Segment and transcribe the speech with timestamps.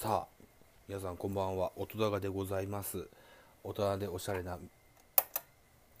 [0.00, 0.44] さあ
[0.88, 1.72] 皆さんこんばんは。
[1.74, 3.08] 音高でございます。
[3.64, 4.56] 大人でおしゃれな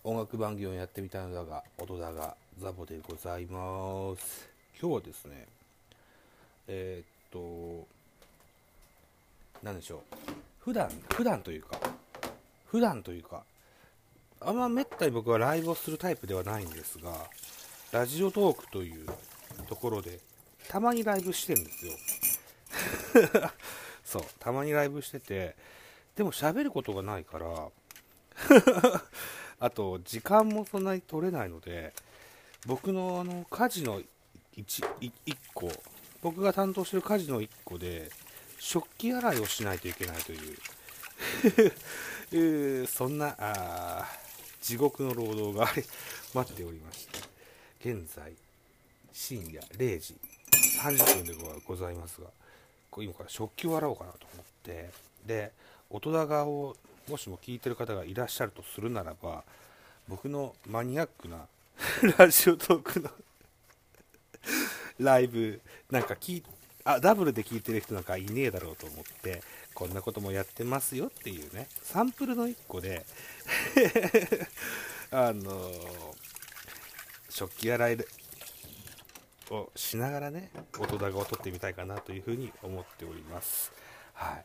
[0.04, 4.48] 音楽番組をやってみたいのだが音高ザボでございます。
[4.80, 5.46] 今日はですね
[6.68, 7.88] えー、っと
[9.64, 10.00] 何でしょう。
[10.60, 11.80] 普段普段というか
[12.66, 13.42] 普段というか
[14.40, 17.10] あんまめったに僕はライブをするタイプではないんですが
[17.90, 19.06] ラジオトークという
[19.68, 20.20] ところで
[20.68, 21.92] たまにライブしてるんですよ。
[24.08, 25.54] そうたまにライブしてて
[26.16, 27.68] でも喋ることがないから
[29.60, 31.92] あと時間もそんなに取れないので
[32.64, 34.00] 僕のあの家事の
[34.56, 35.70] 1, 1個
[36.22, 38.10] 僕が担当してる家事の1個で
[38.58, 40.38] 食器洗いをしないといけないとい
[42.82, 44.08] う そんなあ
[44.62, 45.66] 地獄の労働が
[46.32, 47.06] 待っておりまし
[47.80, 48.32] て現在
[49.12, 50.16] 深夜0時
[50.80, 51.34] 30分で
[51.66, 52.28] ございますが
[52.96, 54.90] 今から食器を洗おうかなと思って
[55.26, 55.52] で
[55.90, 56.76] 音高を
[57.08, 59.44] もしも聞いてる方がいらっしゃるとするならば
[60.08, 61.46] 僕のマニアックな
[62.18, 63.10] ラジオトークの
[64.98, 66.42] ライブなんか聞
[66.84, 69.42] あダブルで聞いてる人なんかいねえだろうと思って
[69.74, 73.04] こんなこともやってますよっていうねサンプルの1個で
[75.12, 75.70] あの
[77.28, 77.98] 食器洗い
[79.50, 83.72] をしながらね音高を取ってみたいかなというふうに思っております。
[84.14, 84.44] はい。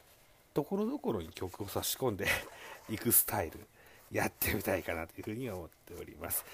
[0.54, 2.28] ところどころに曲を差し込んで
[2.90, 3.60] いくスタイル
[4.12, 6.46] やってみたいかなというふうに思っております。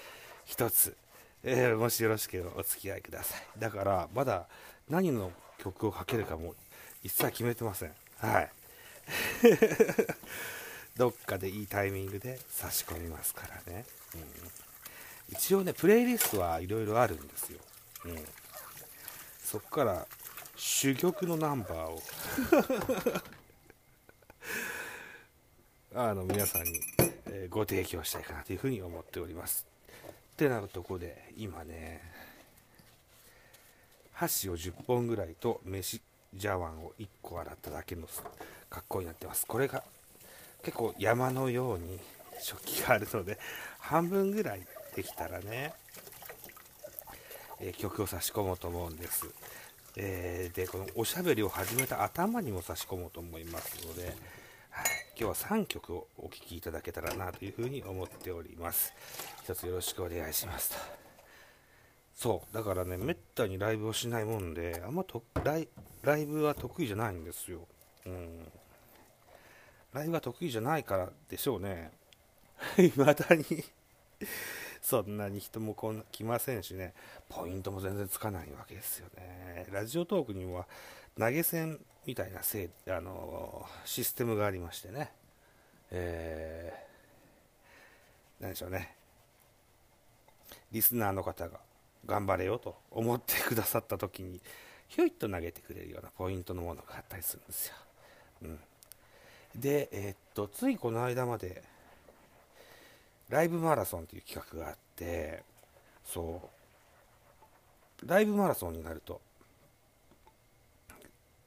[0.44, 0.96] 一つ、
[1.42, 3.42] えー、もしよろしければお付き合いください。
[3.58, 4.46] だからまだ
[4.88, 6.54] 何の曲をかけるかも
[7.02, 7.94] 一切決めてません。
[8.18, 8.50] はい。
[10.96, 14.20] どっかでいいタイミングで差し込みますからね、うん、
[15.32, 17.58] 一応ねプレイリストはいろいろあるんですよ、
[18.04, 18.24] うん、
[19.50, 20.06] そこから
[20.54, 22.00] 珠玉のナンバーを
[26.00, 26.80] あの皆さんに、
[27.26, 29.66] え、ご提供したいかなというふうに思っております。
[30.08, 32.00] ってなるとこで今ね
[34.12, 36.00] 箸を10本ぐらいと飯
[36.38, 38.06] 茶碗を1個洗っただけの
[38.68, 39.46] 格好になってます。
[39.46, 39.82] これが
[40.62, 41.98] 結構山のように
[42.40, 43.36] 食器があるので
[43.80, 44.64] 半分ぐらい
[44.94, 45.74] できたらね
[47.60, 49.28] え曲を差し込もうと思うんです、
[49.96, 54.14] えー、でこのおしゃべりを始めた頭にも差し込もうと思いますので、はい、
[55.18, 58.92] 今日は3曲をお聴きいただけたらなというふうに思っております。
[59.44, 60.76] 一つよろしくお願いしますと。
[62.14, 65.68] そうだからねめったにライブをしないもんであんまとライ
[66.02, 67.60] ライブは得意じゃないんですよ。
[68.06, 68.46] うん。
[69.92, 71.90] ライブは得意じゃないからでしょうね。
[72.76, 73.44] 未だに。
[74.82, 75.74] そんなに人も
[76.10, 76.94] 来ませんしね、
[77.28, 79.66] ポイントも全然つかないわけですよね。
[79.70, 80.66] ラジオトークには
[81.18, 85.12] 投げ銭みたいなせいあのシステムがありましてね、
[85.90, 88.96] えー、何でしょうね、
[90.72, 91.60] リスナーの方が
[92.06, 94.40] 頑張れよと思ってくださった時に、
[94.88, 97.74] ひょいっと投げてくれるようなポイントのものがあったりするんですよ。
[98.42, 98.60] うん、
[99.54, 101.62] で、えー、っと、ついこの間まで、
[103.30, 105.42] ライブマラソンという企画があって
[106.04, 106.50] そ
[108.02, 108.06] う。
[108.06, 109.20] ライブマラソンになると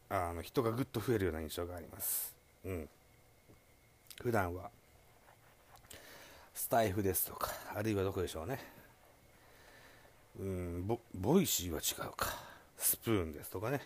[0.09, 2.33] あの人がぐっと増えるような印象があります。
[2.66, 2.89] うん。
[4.22, 4.69] 普段は
[6.53, 8.59] スタイフですとかあるいはどこでしょうね。
[10.39, 12.27] うんボ Voicyは違うか。
[12.77, 13.81] スプーンですとかね、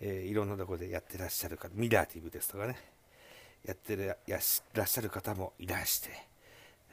[0.00, 2.76] えー、いろんなとこでやってらっしゃる方 Mirrativ ですとかね。
[3.64, 4.14] やってら
[4.84, 6.10] っしゃる方もいらして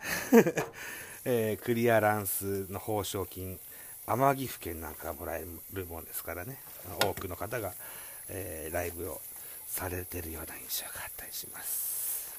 [1.25, 3.59] えー、クリアランスの報奨金、
[4.05, 6.57] アマギフ券なんかもらえるもんですからね、
[7.03, 7.73] 多くの方が、
[8.27, 9.21] えー、ライブを
[9.67, 12.33] されてるような印象があったりします。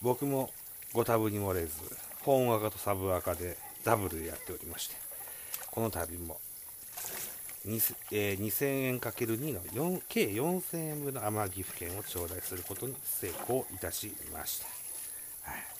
[0.00, 0.52] 僕も
[0.92, 1.72] ご多分に漏れず、
[2.20, 4.96] 本赤とサブ赤でダブルでやっておりまして、
[5.70, 6.40] この度も
[7.64, 14.66] えー、2000円 ×2 の4計4000円分の天城府県を頂戴することに成功いたしました。
[15.50, 15.71] はい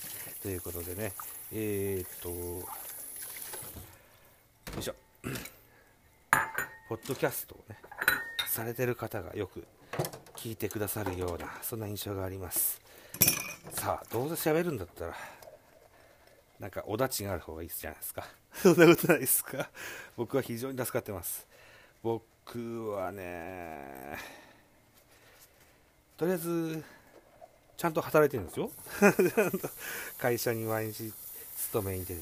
[0.42, 1.12] ということでね、
[1.52, 2.64] えー、っと、よ
[4.76, 4.94] いしょ、
[6.88, 7.78] ポッドキャストをね、
[8.48, 9.64] されてる方がよく
[10.34, 12.80] 聞いてくださるような、そんな印象があります。
[13.74, 15.16] さあ、どうせ喋るんだったら、
[16.58, 18.26] なんか、おだちがある方がいいじゃないですか。
[18.52, 19.70] そんなことないですか。
[20.16, 21.46] 僕は非常に助かってます。
[22.02, 24.18] 僕はね、
[26.16, 26.84] とりあえず、
[27.76, 28.70] ちゃんと働いてるんですよ。
[30.18, 31.12] 会社に毎日
[31.56, 32.20] 勤めに出て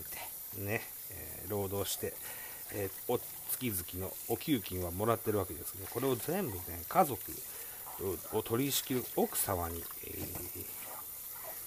[0.56, 0.80] て、ね、
[1.12, 2.14] えー、労働して、
[2.72, 3.18] えー、お
[3.50, 7.20] 月々のお給金はもらってるわけですけど、これを全部ね、家族、
[8.32, 10.64] を取り仕切る奥様に、えー、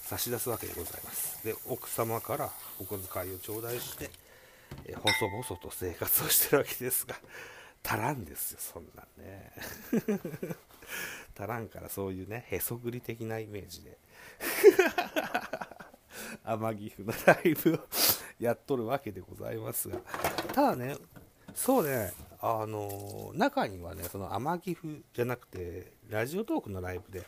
[0.02, 2.50] 差し出すわけでございますで奥様から
[2.80, 4.10] お小遣いを頂戴して、
[4.86, 7.16] え、細々と生活をしてるわけですが
[7.84, 9.52] 足らんですよそんなんね。
[11.38, 13.98] 足らんからそういうねへそくり的なイメージで。
[16.44, 17.80] 天城府のライブを
[18.40, 20.00] やっとるわけでございますが。
[20.54, 20.98] ただね
[21.54, 27.26] そうねあの中にはねその天城府じゃなくてラジオトークのライブで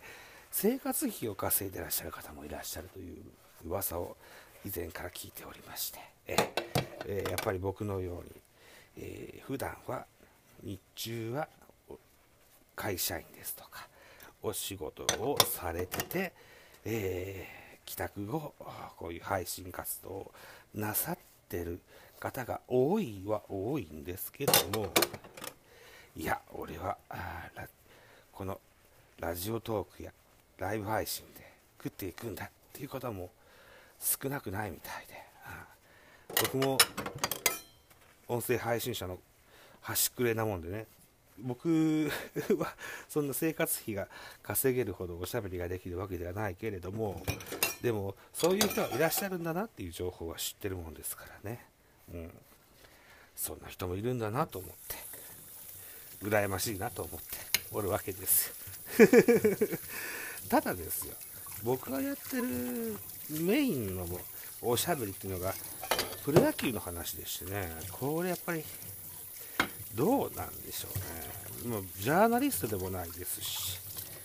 [0.52, 3.24] 生活費を稼いでらっしゃる方もいらっしゃるという
[3.66, 4.18] 噂を
[4.66, 6.00] 以前から聞いておりまして。
[6.28, 6.36] え、
[7.06, 8.42] え、やっぱり僕のように、
[8.98, 10.06] えー、普段は
[10.66, 11.48] 日中は
[12.76, 13.88] 会社員ですとか
[14.42, 16.34] お仕事をされてて、
[16.84, 18.54] えー、帰宅後
[18.98, 20.32] こういう配信活動を
[20.74, 21.18] なさっ
[21.48, 21.80] てる
[22.20, 24.92] 方が多いは多いんですけども
[26.18, 26.98] いや俺は
[28.32, 28.60] この
[29.20, 30.12] ラジオトークや
[30.58, 31.46] ライブ配信で
[31.78, 33.30] 食っていくんだっていう方も
[34.00, 35.26] 少なくないみたいで
[36.42, 36.78] 僕も
[38.28, 39.20] 音声配信者の
[39.86, 40.88] 端くれなもんでね。
[41.40, 42.10] 僕
[42.58, 42.74] は
[43.10, 44.08] そんな生活費が
[44.42, 47.22] 稼げるほどおしゃべりができるわけではないけれども
[47.82, 51.66] でもそういう人はいらっしゃるんだなっていう情報は知ってるもんですからね、
[52.14, 52.32] うん、
[53.36, 55.16] そんな人もいるんだなと思って。
[56.22, 57.38] 羨ましいなと思って。
[57.72, 58.50] おるわけです。
[59.00, 59.08] よ
[60.50, 61.16] ただですよ。
[61.64, 62.98] 僕がやってる
[63.30, 64.08] メインの
[64.62, 65.54] おしゃべりっていうのが
[66.24, 67.76] プロ野球の話でしてね。
[67.92, 68.64] これやっぱり
[69.96, 70.90] どうなんでしょ
[71.64, 73.80] うね、もうジャーナリストでもないですし、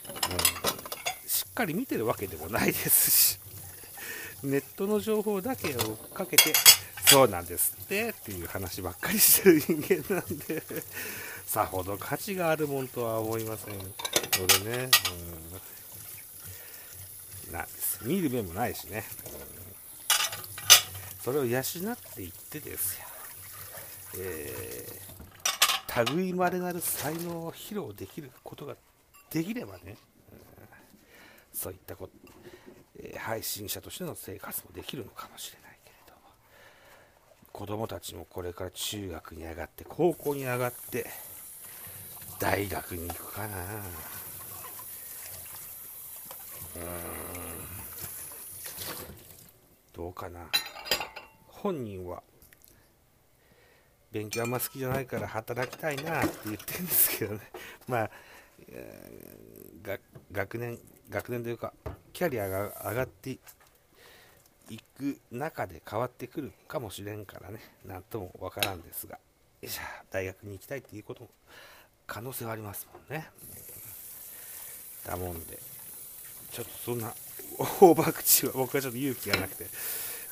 [0.09, 3.39] うん、しっかり見てるわけでもないですし、
[4.43, 6.53] ネットの情報だけをかけて、
[7.07, 10.63] そうなんですってっていう話ばっかりしてる人間なんで、
[11.47, 13.75] さほど価値があるもんとは思いません。
[13.77, 13.85] の
[14.65, 14.91] でね、
[17.49, 18.01] うん、なんです。
[18.03, 19.33] 見る目もないしね、うん、
[21.23, 21.63] それを養っ
[22.15, 23.07] ていってですよ。
[24.19, 25.10] えー。
[26.15, 28.77] 類まれなる才能を披露できることが
[29.31, 29.97] できればね、うん、
[31.53, 32.13] そういったこと、
[32.99, 36.13] えー、配信者としての生活もできるのかもしれないけれど
[37.53, 41.07] 子供たちもこれから中学に上がって高校に上がって
[42.41, 43.57] 大学に行くかな。
[46.77, 46.83] うん。
[49.93, 50.47] どうかな。
[51.49, 52.23] 本人は
[54.13, 57.41] 勉強あんま好きじゃないから働きたいなって言ってるんですけどね、
[57.87, 58.11] まあ、
[60.33, 60.79] 学年、
[61.09, 61.73] 学年というか、
[62.13, 63.31] キャリアが上がって
[64.69, 71.31] いく中で変わってくるかもしれんからね、なんともわからんですが、よいしゃ、大学に行きたいっていうことも
[72.07, 73.31] 可能性はありますもんね。
[75.05, 75.59] だもんで、
[76.51, 77.15] ちょっとそんな
[77.81, 79.67] 大博打は僕はちょっと勇気がなくて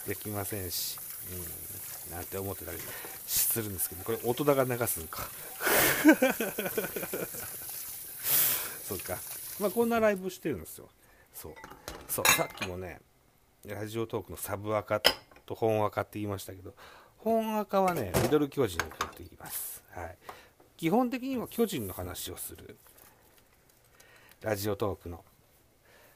[0.07, 0.99] できませんし、
[1.33, 1.78] うん、
[2.11, 2.79] なんて思ってたり
[3.27, 5.29] するんですけど、これ大人が流すんか。
[8.89, 9.19] そうか。
[9.61, 10.89] まあこんなライブしてるんですよ。
[11.35, 11.55] そう。
[12.09, 13.01] そう、さっきもね、
[13.67, 16.75] ラジオトークのサブアカと本アカって言いましたけど、
[17.19, 18.87] 本アカはね、ミドル巨人と
[19.19, 19.83] 言います。
[19.91, 20.17] はい。
[20.77, 22.77] 基本的には巨人の話をする
[24.41, 25.25] ラジオトークの、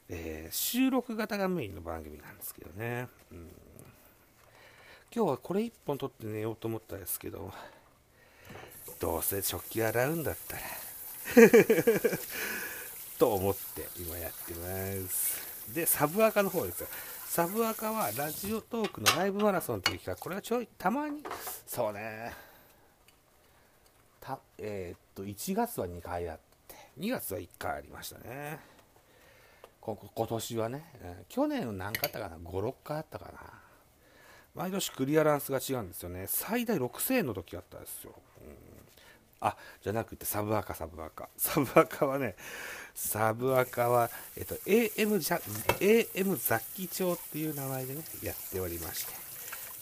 [0.07, 3.07] えー、収録型がメインの番組なんですけどね。
[3.31, 3.49] うん
[5.15, 7.53] 今日はこれ1本取って寝ようと思ったんですけど、
[8.99, 10.61] どうせ食器洗うんだったら
[13.19, 15.71] と思って今やってます。
[15.71, 16.87] で、サブアカの方ですよ。
[17.27, 21.23] サブアカはラジオトークのライブマラソンという企画、これはちょい、たまに、
[21.67, 22.33] そうね、
[24.19, 28.59] たえー、っと、1月は2回あって、2月は1回ありましたね。
[29.79, 33.62] こ今年はね、うん去年何回あったかな、5、6回あったかな。
[34.55, 36.25] 毎年クリアランスが違うんですよね。
[36.27, 38.13] 最大6000円の時あったんですよ。
[38.41, 38.53] うん、
[39.41, 41.27] あ、じゃなくてサブアカ、サブアカ。
[41.37, 42.35] サブアカはね、
[42.93, 45.37] サブアカは、えっと、AM, じゃ
[45.79, 49.13] AM 雑記帳っていう名前でね、やっておりまして、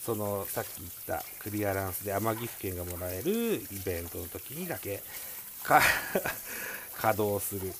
[0.04, 5.02] その、さっき言ったクリアランスで天城府県がもらえるイベントの時にだけ、
[5.62, 5.80] か
[6.96, 7.72] 稼働する、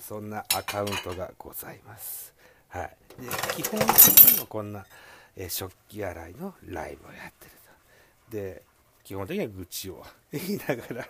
[0.00, 2.32] そんなアカウントがございます。
[2.68, 2.96] はい。
[3.20, 3.28] で、
[3.62, 4.86] 基本的にはこんな、
[5.36, 7.50] え食器洗いのライブをやってる
[8.30, 8.36] と。
[8.36, 8.62] で、
[9.04, 11.08] 基本的には愚痴を 言いながら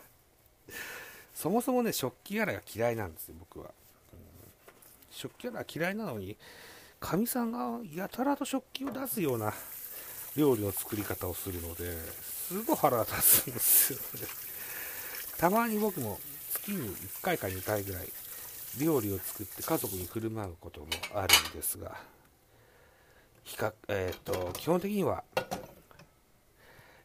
[1.35, 3.71] そもそもね、食器洗いが嫌いなんですよ、僕は。
[4.13, 4.19] うん、
[5.11, 6.37] 食器洗い嫌いなのに、
[6.99, 9.53] かみさんがやたらと食器を出すような
[10.35, 14.47] 料理の作り方をするので、すごい腹立つんですよ、ね。
[15.37, 16.19] たまに僕も
[16.51, 18.09] 月に1回か2回ぐらい
[18.81, 21.99] 料理を作って家族に振る舞うこともあるんですが
[23.47, 25.23] 比較、えーと、基本的には、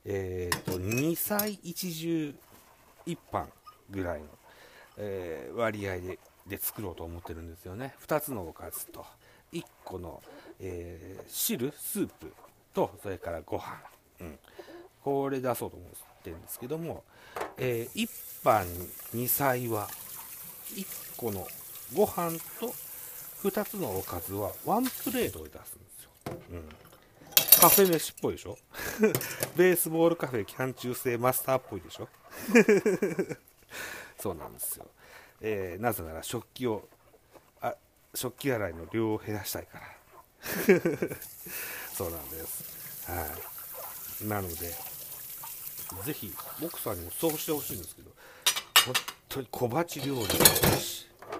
[0.03, 2.35] えーと、2歳一汁
[3.05, 3.45] 一飯
[3.91, 4.25] ぐらいの、
[4.97, 7.93] えー、割合でで作ろうと思ってるんですよね。
[8.05, 9.05] 2つのおかずと
[9.53, 10.21] 1個の、
[10.59, 12.33] えー、汁スープ
[12.73, 13.79] とそれからご飯、
[14.21, 14.39] うん、
[15.03, 15.89] これ出そうと思っ
[16.23, 17.03] てるんですけども、
[17.57, 18.09] えー、1
[18.43, 19.87] 飯2歳は
[20.73, 21.47] 1個の
[21.95, 22.73] ご飯と
[23.43, 25.90] 2つのおかずはワンプレートで出すんです。
[27.59, 28.57] カフェ飯っぽいでしょ？
[29.55, 32.07] ベースボールカフェキャン中制マスターっぽいでしょ？
[34.19, 34.87] そうなんですよ。
[35.41, 36.87] えー、なぜなら食器を
[37.61, 37.75] あ
[38.15, 39.85] 食器洗いの量を減らしたいから。
[41.93, 43.11] そうなんです。
[43.11, 43.27] は
[44.23, 44.25] い。
[44.27, 44.55] なので
[46.05, 46.33] ぜひ
[46.63, 48.11] 奥さんにもそうしてほしいんですけど
[48.85, 48.93] 本
[49.27, 50.45] 当に小鉢料理だ
[50.77, 51.39] し、うん、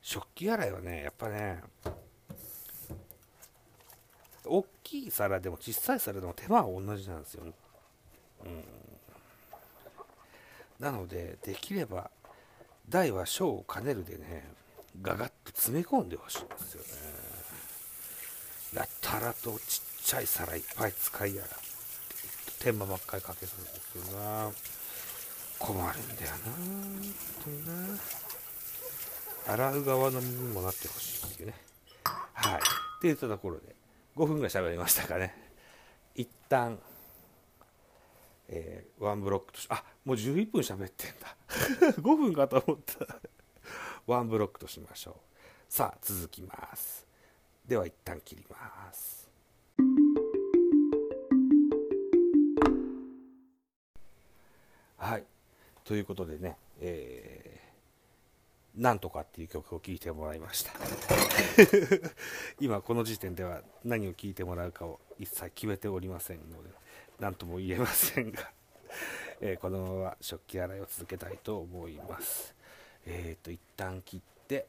[0.00, 1.60] 食器洗いはねやっぱね
[4.46, 7.44] 大きい皿でも小さい皿でも手間は同じなんですよ、
[8.44, 8.64] うん、
[10.78, 12.10] なのでできれば
[12.88, 14.44] 大は小を兼ねるでね
[15.02, 16.88] ガガッと詰め込んでほしいんですよね。
[18.74, 23.70] やたらとちっちゃい皿いっぱい使いやがって手間ばっかりかけそうで
[24.08, 24.50] すよな。
[25.58, 27.72] 困るんだよな本当にな。
[29.46, 31.54] 洗う側の耳にもなってほしいっていうね。
[32.34, 32.54] はい。
[32.54, 32.62] って
[33.02, 33.73] 言ったところで
[34.16, 35.34] 5分ぐらい喋りましたかね。
[36.14, 36.78] 一旦
[38.48, 41.36] えー、ワンブロックとしあもう11分喋ってんだ。
[42.00, 43.20] 5分かと思った。
[44.06, 45.14] ワンブロックとしましょう。
[45.72, 47.06] さあ続きます。
[47.66, 49.30] では一旦切ります。
[54.98, 55.24] はい。
[55.84, 57.53] ということでね、えー、
[58.76, 60.72] なんとかっていう曲を聴いてもらいました。
[62.60, 66.70] 今この時点では何を聴いてもらうかを一切決めておりませんので
[67.20, 68.50] 何とも言えませんが
[69.40, 72.54] え、このまま食器洗いを続けたいと思います。
[73.06, 74.66] えっ、ー、と一旦切って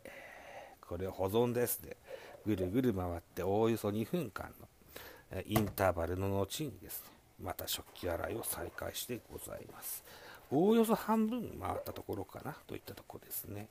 [0.82, 1.98] これを保存ですで
[2.46, 7.10] ぐるぐる回っておおよそ2分間のインターバルの後にですね
[7.42, 10.04] また食器洗いを再開してございます。
[10.52, 13.68] おおよそ半分回ったところかなといったとこですね、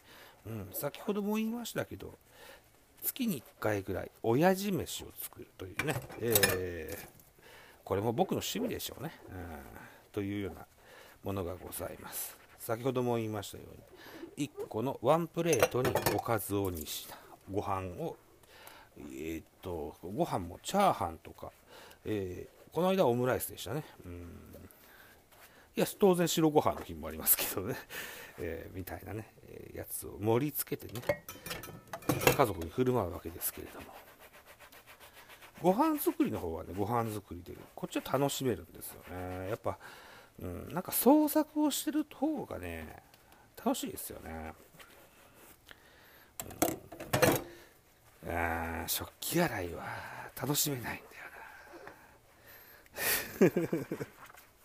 [0.47, 2.19] うん、先ほども言いましたけど
[3.03, 7.09] 月に1回ぐらい親父飯を作るというね、えー、
[7.85, 9.37] これも僕の趣味でしょうね、うん、
[10.13, 10.67] というような
[11.23, 12.37] ものがございます。
[12.59, 13.65] 先ほども言いましたよ
[14.37, 17.19] うに1個のワンプレートにおかずをにした。
[17.51, 18.17] ご飯を
[18.99, 21.51] えー、っとご飯もチャーハンとか、
[22.05, 23.85] えー、この間オムライスでしたね。
[24.05, 24.54] うん。
[25.77, 27.75] いや当然白ご飯の日もありますけどね、
[28.39, 29.33] えー、みたいなね、
[29.75, 31.25] やつを盛り付けてね
[32.37, 33.95] 家族に振る舞うわけですけれども。
[35.63, 39.49] ご飯作りの方はねご飯作りでこっちは楽しめるんですよね。
[39.49, 39.79] やっぱ
[40.41, 43.03] うん、なんか創作をしてる方がね
[43.57, 44.53] 楽しいですよね、
[48.25, 49.85] うん、あ食器洗いは
[50.37, 51.05] 楽しめないん
[53.41, 53.53] だよ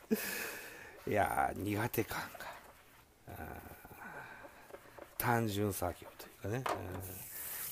[0.09, 0.19] な。
[1.07, 3.35] いや苦手感が
[5.17, 6.63] 単純作業というかね、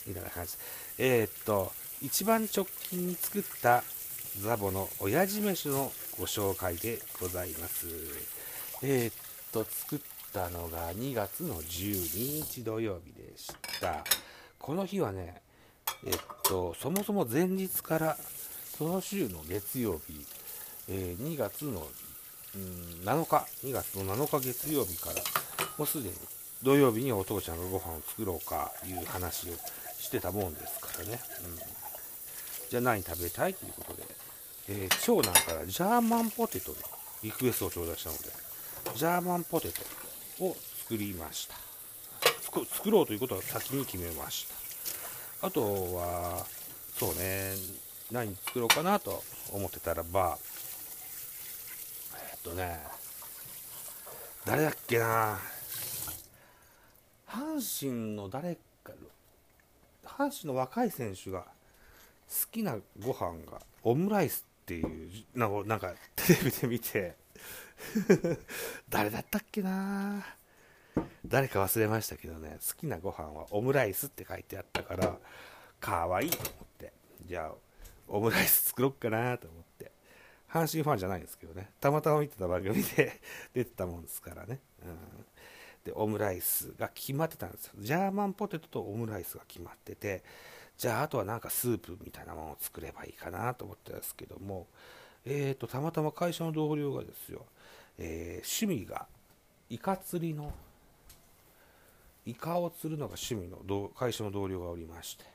[0.06, 0.54] うん、みたいな感じ
[0.98, 3.84] えー、っと一番直近に作った
[4.42, 7.88] ザボの親父飯のご紹介でございます。
[8.84, 9.14] えー、っ
[9.52, 10.00] と、作っ
[10.32, 13.48] たのが2月の12日土曜日でし
[13.82, 14.04] た。
[14.60, 15.42] この日はね、
[16.06, 18.18] えっと、そもそも前日から
[18.78, 20.24] その週の月曜日、
[20.88, 21.88] えー、2月の、
[22.58, 25.16] うん、7日、2月の7日月曜日から、
[25.78, 26.16] もうすでに
[26.64, 29.54] 土曜日にお父ちゃんがご飯を作ろうかいう話を
[30.00, 31.20] してたもんですからね。
[31.46, 31.56] うん、
[32.70, 34.04] じゃあ何食べたいということで、
[34.70, 36.78] えー、長男からジャーマンポテトの
[37.24, 38.24] リクエストを頂戴したので、
[38.98, 41.56] ジャーマンポテトを作りました。
[42.66, 44.48] 作ろうということは先に決めまし
[45.42, 45.48] た。
[45.48, 45.62] あと
[45.96, 46.46] は、
[46.98, 47.54] そうね、
[48.12, 50.40] 何作ろうかなと思ってたらば、
[52.38, 52.80] っとね、
[54.46, 55.40] 誰だっけな。
[57.28, 58.94] 阪神の誰か、
[60.06, 61.48] 阪神の若い選手が好
[62.52, 67.16] きなご飯がオムライスっていうなんかテレビで見て
[68.90, 70.26] 誰だったっけな。
[71.26, 75.20] 誰か忘れましたけどね好きなご飯はオムライスって書いてあったから
[75.80, 76.94] かわいいと思って。
[77.26, 77.56] じゃあ
[78.08, 79.97] オムライス作ろっかなと思って。
[80.52, 81.70] 阪神ファンじゃないんですけどね。
[81.80, 83.20] たまたま見てた番組で
[83.54, 85.26] 出てたもんですからね、うん、
[85.84, 87.74] でオムライスが決まってたんですよ。
[87.80, 90.24] ジャーマンポテトとオムライスが決まってて
[90.78, 94.68] じゃああとはなんかスープみたいなものを作ればいいかなと思ってたんですけども
[95.26, 97.46] えーとたまたま会社の同僚がですよ、
[97.98, 99.08] えー、趣味が
[99.70, 100.54] イカ釣りの
[102.26, 105.26] イカを釣るのが趣味の会社の同僚がおりまして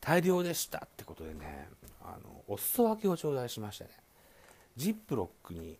[0.00, 1.68] 大量でしたってことでね
[2.00, 4.05] あのお裾分けを頂戴しましてね。
[4.76, 5.78] ジップロックに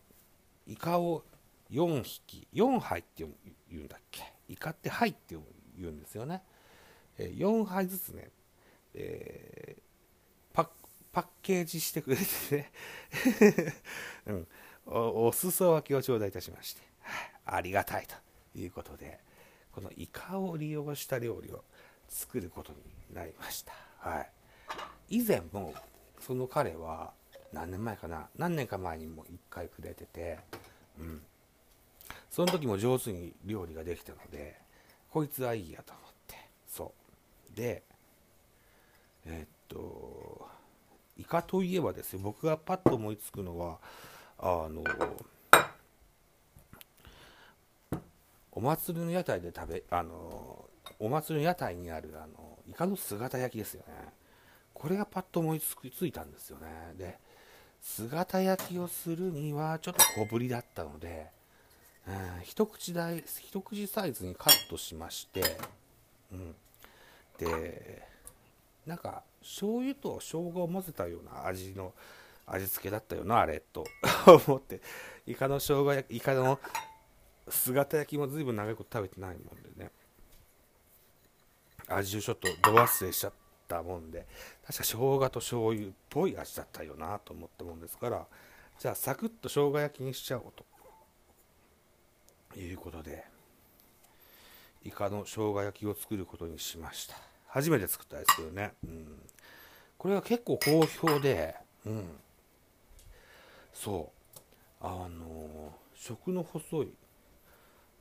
[0.65, 1.23] イカを
[1.71, 3.25] 4匹4杯って
[3.69, 4.23] 言うんだっけ？
[4.49, 5.35] イカって杯って
[5.77, 6.41] 言うんですよね、
[7.17, 8.29] え4杯ずつね、
[8.93, 10.63] えー、
[11.11, 12.23] パッケージしてくれて
[12.55, 12.71] ね、
[14.27, 14.47] うん、
[14.85, 16.81] おお裾分けを頂戴いたしまして、
[17.45, 18.15] ありがたいと
[18.57, 19.19] いうことで
[19.71, 21.63] このイカを利用した料理を
[22.07, 22.79] 作ることに
[23.13, 24.31] なりました、はい、
[25.19, 25.73] 以前も
[26.19, 27.13] その彼は
[27.57, 28.29] 何年前かな？
[28.37, 30.37] 何年か前にも1回くれてて、
[30.99, 31.21] うん、
[32.29, 34.55] その時も上手に料理ができたので
[35.09, 36.35] こいつはいいやと思って。
[36.67, 36.93] そ
[37.53, 37.55] う。
[37.55, 37.81] で
[39.25, 40.47] えー、っと
[41.17, 42.19] イカといえばですよ。
[42.21, 43.79] 僕がパッと思いつくのは
[44.37, 44.83] あの
[48.51, 50.65] お祭りの屋台で食べあの
[50.99, 53.93] お祭りの屋台にあるあのイカの姿焼きですよね。
[54.75, 56.93] これがパッと思いついたんですよね。
[56.95, 57.17] で
[57.87, 61.27] 姿焼きをするにはちょっと小ぶりだったので、
[62.07, 62.13] うん、
[62.43, 65.41] 一口大一口サイズにカットしまして、
[66.31, 66.55] うん、
[67.39, 68.03] で
[68.85, 71.93] なんか醤油と生姜を混ぜたような味の
[72.45, 73.85] 味付けだったよなあれと。
[74.47, 74.81] 思って。
[75.25, 76.59] イカの生姜焼きイカの
[77.49, 79.91] 姿焼きも随分長いこと食べてないもんでね。
[81.87, 83.46] 味をちょっとど忘れしちゃって。
[83.67, 84.25] たもんで
[84.65, 88.25] 確か生姜と醤油っぽい味だったよなと思ったもんですから
[88.79, 90.65] じゃあサクッと生姜焼きにしちゃおうと。
[92.59, 93.23] いうことで
[94.83, 97.15] イカの生姜焼きを作ることにしました。
[97.47, 99.21] 初めて作ったですけどね、うん、
[99.97, 102.05] これは結構好評で、うん、
[103.73, 104.17] そう。
[104.79, 106.93] あの食の細い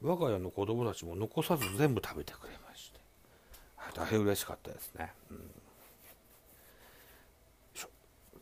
[0.03, 2.96] 我が家の子供たちも残さず全部食べてくれまして
[3.95, 5.51] 大変嬉しかったですね、うん、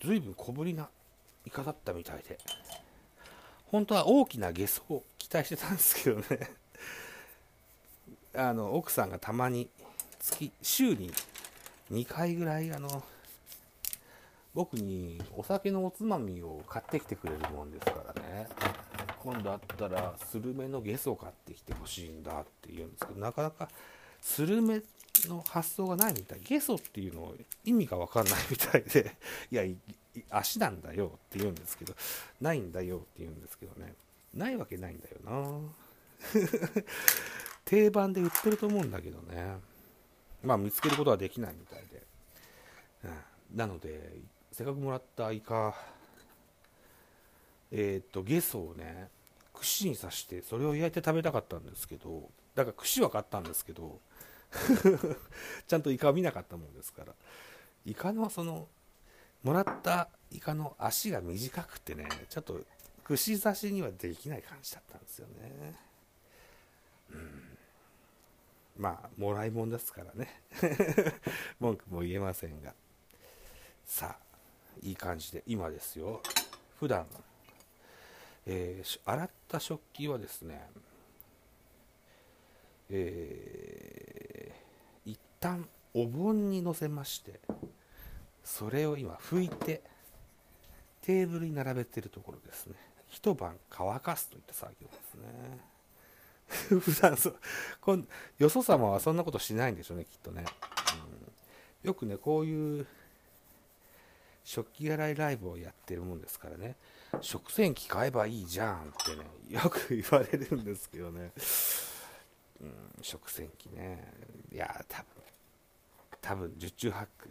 [0.05, 0.89] 随分小ぶりな
[1.47, 2.39] イカだったみたいで。
[3.75, 6.51] 本当は大きなゲソを期待してたんですけどね。
[8.37, 9.69] あの奥さんがたまに
[10.21, 11.11] 月週に
[11.91, 13.03] 2回ぐらいあの
[14.55, 18.49] 僕にお酒のおつまみを買ってきてくれるもんですからね。
[19.25, 23.69] 今度あったらスルメのゲソを買ってきてほしいんだって言うんですけどなかなか
[24.21, 24.83] スルメ
[25.29, 26.41] の発想がないみたい。
[26.45, 29.17] ゲソっていうの意味が分かんないみたいで。
[29.51, 29.65] いや
[30.31, 31.95] 足なんだよって言うんですけど。
[32.41, 33.95] ないんだよって言うんですけどね。
[34.33, 35.61] ないわけないんだよな。
[37.65, 39.59] 定番で売ってると思うんだけどね。
[40.45, 42.03] まあ見つけることはできないみたいで、
[43.05, 43.09] う
[43.55, 44.13] ん、なので
[44.53, 45.75] せっかくもらったイカ
[47.73, 49.09] えっ、とゲソをね
[49.53, 53.99] 串に刺してそれを焼いて食べたかったんですけどだから串は買ったんですけど
[55.67, 57.15] ちゃんとイカを見なかったもんですから。
[57.85, 58.69] イカのその
[59.43, 62.61] もらったイカの足が短くてねちょっと
[63.05, 65.75] 串刺しにはできない感じだったんですよね。
[67.11, 67.59] うん。
[68.79, 70.43] まあもらいもんですからね。
[71.61, 72.75] 文句も言えませんが。
[73.85, 74.25] さあ
[74.83, 76.23] いい感じで今ですよ。
[76.79, 77.07] 普段
[78.47, 80.69] えー、洗った食器はですね、
[82.91, 87.41] えー、一旦お盆にのせまして
[88.43, 89.83] それを今拭いて
[91.03, 92.75] テーブルに並べてるところですね。
[93.09, 96.81] 一晩乾かすといった作業ですね。
[96.81, 97.35] 普段そ
[97.81, 100.45] こんよそ様はそんなことしないんでしょうねきっとね、
[101.83, 102.87] うん、よくねこういう
[104.45, 106.77] 食器洗いライブをやってるもんですからね。
[107.21, 111.33] 食洗機買えばいいじゃんってねよく言われるんですけどね、
[112.65, 114.13] ん、食洗機ね。
[114.53, 115.07] いや多分
[116.21, 117.31] 多分十中八九。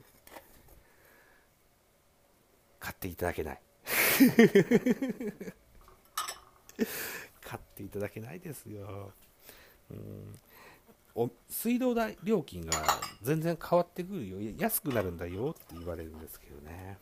[2.80, 3.62] 買っていただけない。
[7.41, 9.13] 買っていただけないですよ、
[9.91, 10.39] うん、
[11.15, 12.72] お水道代料金が
[13.22, 14.56] 全然変わってくるよ。
[14.58, 16.98] 安くなるんだよって言われるんですけどね、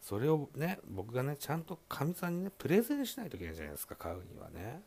[0.00, 3.96] それをね僕がねちゃんとかみさんにねプレゼンしないといけないじゃないですか。
[3.96, 4.82] 買うにはね、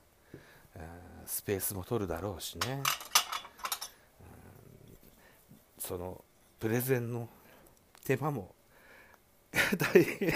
[0.76, 2.84] えー、スペースも取るだろうしね、
[5.80, 6.22] その
[6.60, 7.30] プレゼンの
[8.04, 8.54] 手間も
[9.80, 10.34] 大変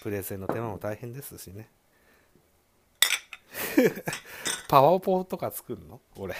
[0.00, 1.68] プレゼンの手間も大変ですしね。
[4.68, 6.00] パワーポとか作るの？
[6.14, 6.36] 俺。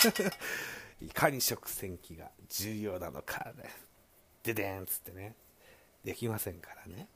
[1.02, 3.70] いかに食洗機が重要なのかね。
[4.42, 5.36] ででんっつってね。
[6.02, 7.10] できませんからね。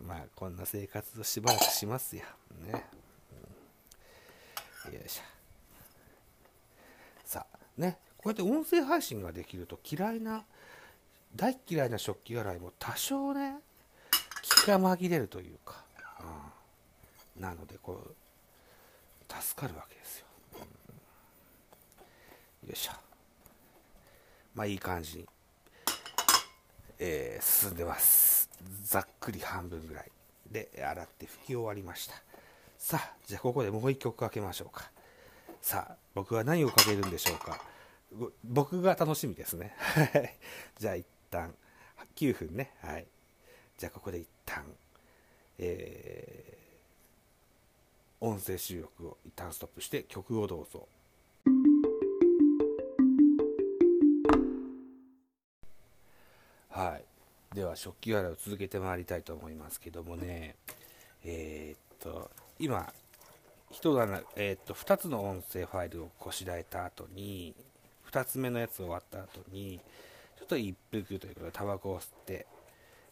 [0.00, 2.24] まあこんな生活をしばらくしますよ。
[2.66, 2.84] ね、
[4.86, 5.22] うん、よいしょ。
[7.24, 7.98] さあね。
[8.16, 10.44] こうやって音声配信ができると嫌いな
[11.36, 13.56] 大嫌いな食器洗いも多少ね
[14.40, 15.84] 気が紛れるというか、
[17.36, 18.14] うん、なのでこう
[19.42, 20.58] 助かるわけですよ、う
[22.66, 22.92] ん、よいしょ。
[24.54, 25.26] まあいい感じに、
[26.98, 28.33] えー、進んでます。
[28.84, 30.10] ざっくり半分ぐらい
[30.50, 32.14] で洗って拭き終わりました。
[32.78, 34.90] さあじゃあここでもう一曲かけましょうか。
[35.60, 37.60] さあ僕は何をかけるんでしょうか。
[38.44, 39.74] 僕が楽しみですね。
[40.78, 41.54] じゃあ一旦
[42.16, 42.72] 9分ね。
[42.80, 43.06] はい。
[43.78, 44.64] じゃあここで一旦
[45.58, 50.88] えー、音声収録を一旦ストップして曲をどうぞ。
[56.70, 57.13] はい。
[57.54, 60.56] では食器洗いを続けてまいりたいと思いますけどもね。
[61.24, 62.92] えー、っと今
[63.70, 67.54] 一段、えー、っと2つの音声ファイルをこしらえた後に
[68.10, 69.80] 2つ目のやつ終わった後に
[70.36, 72.46] ちょっと一服ということでタバコを吸って、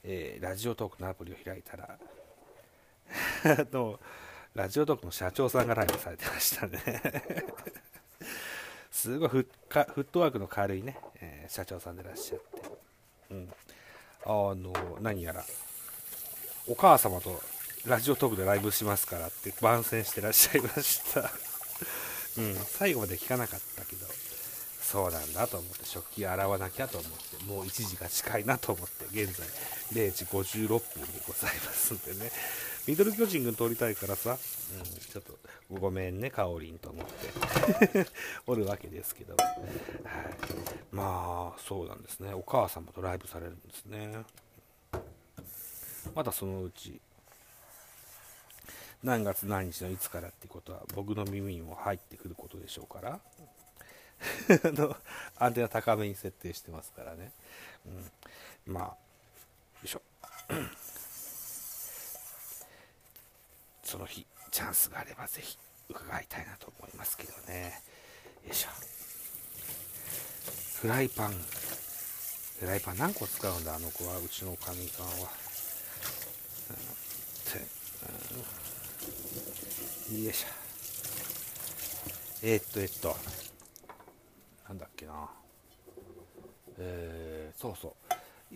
[0.05, 1.89] えー、ラジオトークのアプリを開いたら
[3.45, 4.01] あの
[4.55, 6.81] ラジオトークの社長さんがライブされてましたね。
[8.91, 12.63] すごいフットワークの軽いね、えー、社長さんでいらっしゃって、
[13.31, 13.53] うん、
[14.25, 15.45] あの何やら
[16.69, 17.41] お母様と
[17.87, 21.31] ラジオトークでライブしますからって番宣してらっしゃいました。
[22.39, 24.07] うん、最後まで聞かなかったけど
[24.81, 29.47] そうなんだと思って食器洗わなきゃと思ってもう1時が近いなと思って現在
[29.93, 32.31] 0時56分でございますんでね。
[32.87, 34.37] ミドル巨人軍通りたいからさ、うん、
[34.85, 35.39] ちょっと
[35.71, 38.07] ごめんねかおりんと思って。
[38.47, 39.47] おるわけですけど、はい、
[40.91, 42.35] まあそうなんですね。
[42.35, 44.25] お母様とライブされるんですね。
[46.15, 47.01] まだそのうち
[49.03, 53.21] 何月何日のいつからってことは僕の耳にも入ってくることでしょうから。
[54.73, 54.97] の
[55.37, 57.33] アンテナ高めに設定してますからね、
[58.67, 58.97] うん、まあよ
[59.85, 60.03] いしょ
[63.93, 65.59] その日チャンスがあればぜひ
[65.91, 67.75] 伺いたいなと思いますけどね。
[68.43, 68.69] よいしょ。
[70.81, 71.33] フライパン。
[72.59, 75.13] フライパン何個使うんだあの子はうちのかみさんは、
[80.11, 80.47] うん、よいしょ。
[82.43, 83.15] えー、っとえっと。
[84.69, 85.29] なんだっけな。
[86.79, 87.93] えー、そうそう、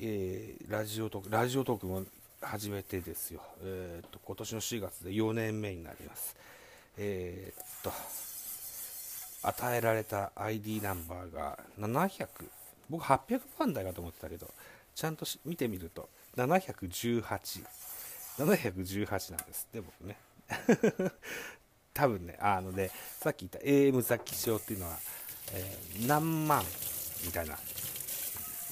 [0.00, 2.06] えー、ラジオトークラジオトークも
[2.40, 6.36] 初めてですよ、えーと、今年の4月で4年目になります。
[6.98, 7.92] えー、っと
[9.48, 12.26] 与えられた ID ナンバーが700
[12.88, 14.48] 僕800番台かと思ってたけど
[14.94, 17.22] ちゃんと見てみると718
[18.38, 20.16] 718なんですって僕ね。
[21.92, 24.98] 多分ねあのねさっき言った AM 雑記帳っていうのは
[25.52, 26.64] えー、何万
[27.24, 27.56] みたいな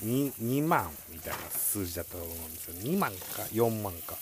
[0.03, 2.75] 2, 2万みたいな数字だったと思うんですよ。
[2.75, 4.17] 2万か4万か。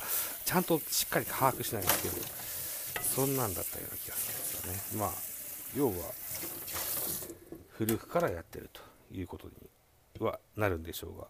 [0.44, 5.00] ちゃんとしっかり把握しないんですけどそんなんだったような気がするんですよね。
[5.00, 5.12] まあ
[5.76, 5.92] 要は
[7.70, 8.80] 古くからやってると
[9.14, 11.26] いうことにはなるんでしょうが。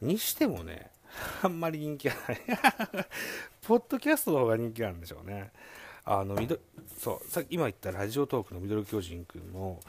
[0.00, 0.90] にしてもね
[1.42, 2.40] あんまり人気がない。
[3.62, 5.52] ポッドキャストの方が人気なんでしょうね。
[6.04, 6.36] あの
[6.98, 9.80] そうさっき今言ったラジオトークのミドル巨人くんも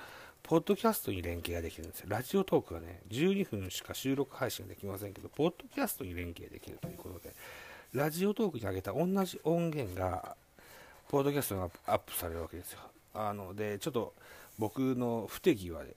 [0.50, 2.08] ポッドキャストに連携ができるんですよ。
[2.10, 7.36] ラジオトークはね、12分しか収録配信ができませんけど、ポッドキャストに連携できるということで、
[7.94, 10.36] ラジオトークに上げた同じ音源が、
[11.08, 12.80] ポッドキャストにアップされるわけですよ。
[13.14, 14.16] あので、ちょっと
[14.58, 15.96] 僕の不手際で、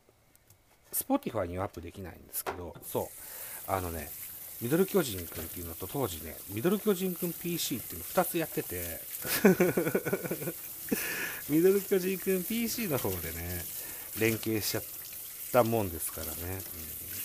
[0.93, 3.07] Spotify にはアップできないんですけど、そう、
[3.73, 4.11] あのね、
[4.61, 9.01] ミドル巨人くんっていうのと当時ね、ミドル巨人くん PC っていうの2つやってて
[11.49, 13.65] ミドル巨人くん PC の方でね、
[14.19, 14.85] 連携しちゃっ
[15.53, 16.61] たもんですからね、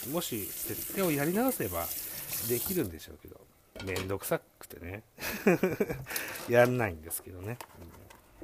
[0.07, 1.85] うん、もし設定をやり直せば
[2.49, 3.39] できるんでしょうけど、
[3.85, 5.03] めんどくさくてね、
[6.49, 7.57] やんないんですけどね。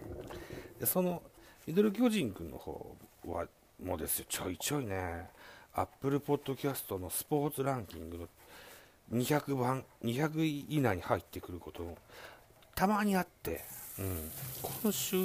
[0.06, 1.22] うん、でその
[1.66, 3.48] ミドル巨人くんの方は、
[3.82, 5.30] もうですよ、ちょいちょいね、
[5.74, 8.28] Apple Podcast のスポーツランキングの
[9.12, 11.98] 200番200位以内に入ってくることも
[12.76, 13.64] たまにあって、
[14.00, 14.32] うん、
[14.82, 15.18] 今週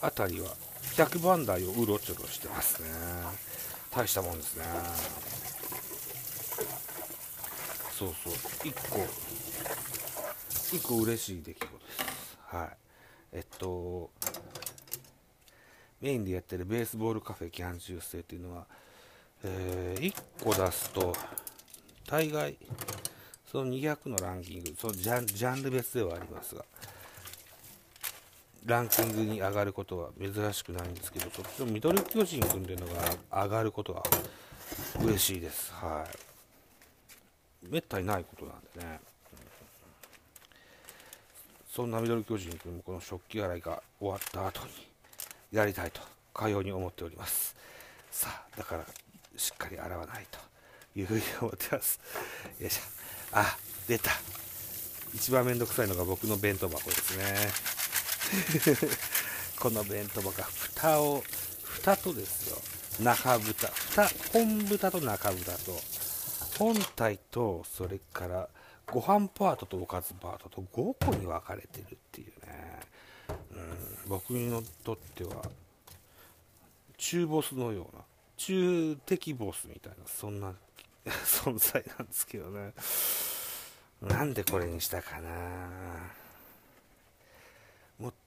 [0.00, 0.48] あたりは
[0.82, 2.88] 100番台をうろちょろしてますね。
[3.90, 4.64] 大したもんですね。
[7.98, 8.32] そうそう。
[8.32, 8.98] 1個。
[10.76, 12.38] 1個嬉しい出来事です。
[12.48, 12.76] はい。
[13.32, 14.10] えっと
[16.02, 18.66] メインでやってるベースボールカフェキャン中世っていうのは、
[19.44, 21.14] えー、1個出すと
[22.06, 22.56] 大概
[23.50, 26.64] その200のランキングそのジャジャンル別ではありますが
[28.66, 34.02] ランキングに上がることは珍しくないんですけどそっちのミドル巨人君っていうのが上がることは
[35.02, 35.72] 嬉しいです。
[35.72, 36.06] は
[37.64, 37.68] い。
[37.68, 39.00] めったにないことなんでね、
[41.70, 44.72] そんなミドル巨人君もこの食器洗いが終わった後に
[45.52, 46.00] やりたいと
[46.34, 47.56] かように思っております。
[48.10, 48.84] さあだから
[49.36, 50.38] しっかり洗わないと
[50.98, 52.00] いうふうに思ってます。
[52.58, 52.82] よいしょ。
[53.32, 53.56] あ
[53.88, 54.10] 出た。
[55.14, 57.81] 一番めんどくさいのが僕の弁当箱ですね。
[59.58, 61.22] この弁当箱は蓋を
[61.62, 62.58] 蓋とですよ
[63.00, 63.68] 中蓋。
[63.68, 65.80] 蓋本蓋と中蓋と。
[66.58, 68.48] 本体とそれから
[68.86, 72.80] ご飯パートとおかずパートと5個に分かれてるっていうね、
[73.52, 75.42] うん、僕にとっては
[76.98, 78.02] 中ボスのような
[78.36, 80.52] 中敵ボスみたいなそんな
[81.24, 82.72] 存在なんですけどね。
[84.00, 86.21] なんでこれにしたかな。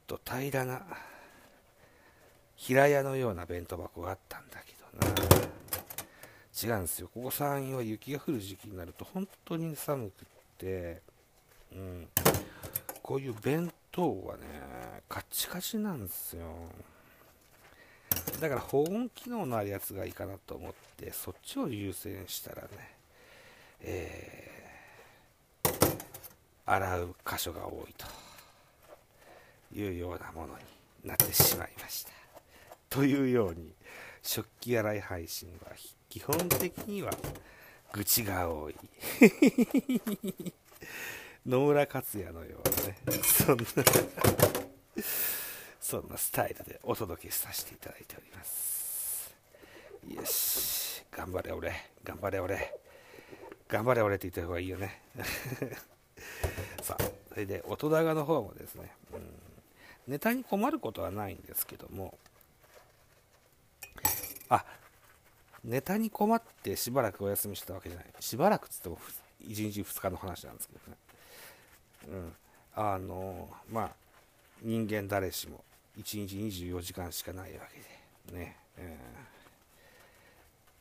[0.07, 0.81] と平らな
[2.55, 5.15] 平屋のような弁当箱があったんだけどな。
[6.63, 7.09] 違うんですよ。
[7.13, 10.25] ここ山陰は雪が降る時期になると本当に寒くっ
[10.57, 11.01] て
[11.73, 12.07] うん。
[13.01, 14.43] こういう弁当はね
[15.07, 16.45] カチカチなんですよ。
[18.39, 22.67] だから保温機能のあるやつがいいかなと思ってそっちを優先したらね
[23.81, 25.69] えー、
[26.65, 28.24] 洗う箇所が多いと。
[29.73, 30.63] いうようなものに
[31.03, 32.11] なってしまいました。
[32.89, 33.73] というように
[34.21, 35.71] 食器洗い配信は
[36.09, 37.11] 基本的には
[37.93, 38.75] 愚痴が多い。
[41.45, 43.65] 野村克也のようなねそんな
[45.79, 49.35] そんなスタイルでお届けさせていただいております。
[50.07, 51.71] よし頑張れ俺
[52.03, 52.85] 頑張れ俺。
[53.67, 55.01] 頑張れ俺って言った方がいいよね。
[56.81, 59.44] さあそれで音高の方もですね、うん。
[60.07, 62.17] ネタに困ることはないんですけども。
[64.49, 64.63] あ
[65.63, 68.07] ネタに困ってしばらくお休みしてたわけじゃない。
[68.19, 68.97] しばらくっつっても
[69.47, 70.97] 1日2日の話なんですけどね。
[72.07, 72.33] うん。
[72.75, 73.89] あのまあ
[74.61, 75.63] 人間誰しも
[75.97, 77.61] 1日24時間しかないわ
[78.27, 78.97] けでね、え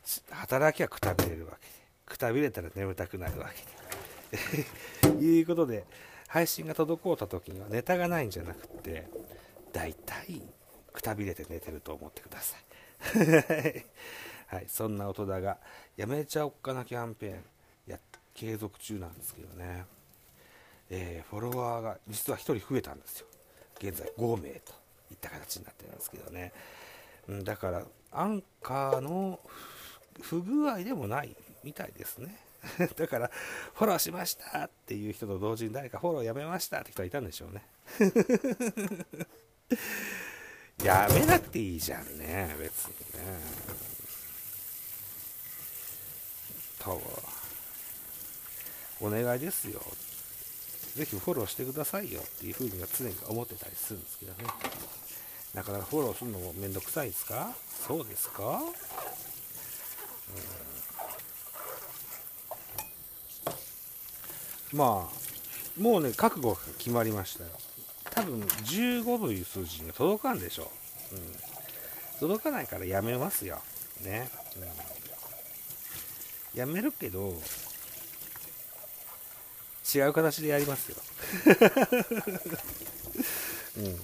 [0.04, 1.72] ー、働きはくたびれるわけで。
[2.06, 3.84] くたびれたら眠たくなるわけで。
[5.24, 5.84] いうことで
[6.34, 9.06] 配信が滞った時にはネタがないんじゃなくて
[9.72, 10.42] だいたい
[10.92, 13.84] くたびれて寝てると思ってください。
[14.52, 15.58] はい、そんな音だが
[15.96, 17.44] やめちゃおっかなキャンペーン
[17.86, 18.00] や
[18.34, 19.84] 継続中なんですけどね、
[20.90, 23.28] えー、フォロワーが実は1人増えたんですよ。
[23.78, 24.72] 現在5名と
[25.12, 26.52] いった形になってるんですけどね、
[27.28, 29.38] うん、だからアンカーの
[30.20, 32.36] 不具合でもないみたいですね。
[32.96, 33.30] だから、
[33.74, 37.62] フォローしましたっていう人と同時に誰かフォローやめましたって人がいたんでしょうね。
[40.82, 43.38] やめなくていいじゃんね、別にね。
[46.78, 47.00] と、
[49.00, 49.80] お願いですよ。
[50.96, 54.44] ぜひフォローしてくださいよっていうふうには常に思ってたりするんですけどね。
[55.54, 57.54] だからフォローするのもめんどくさいですか？
[57.86, 58.66] そうですか、うん
[64.74, 65.12] まあ
[65.80, 67.50] もうね覚悟が決まりましたよ。
[68.10, 70.70] 多分15という数字に届かんでしょ
[71.12, 71.22] う、うん、
[72.20, 73.62] 届かないからやめますよ。
[74.02, 74.28] ね、
[76.54, 77.40] うん、やめるけど
[79.94, 80.96] 違う形でやりますよ。
[83.78, 83.98] うん。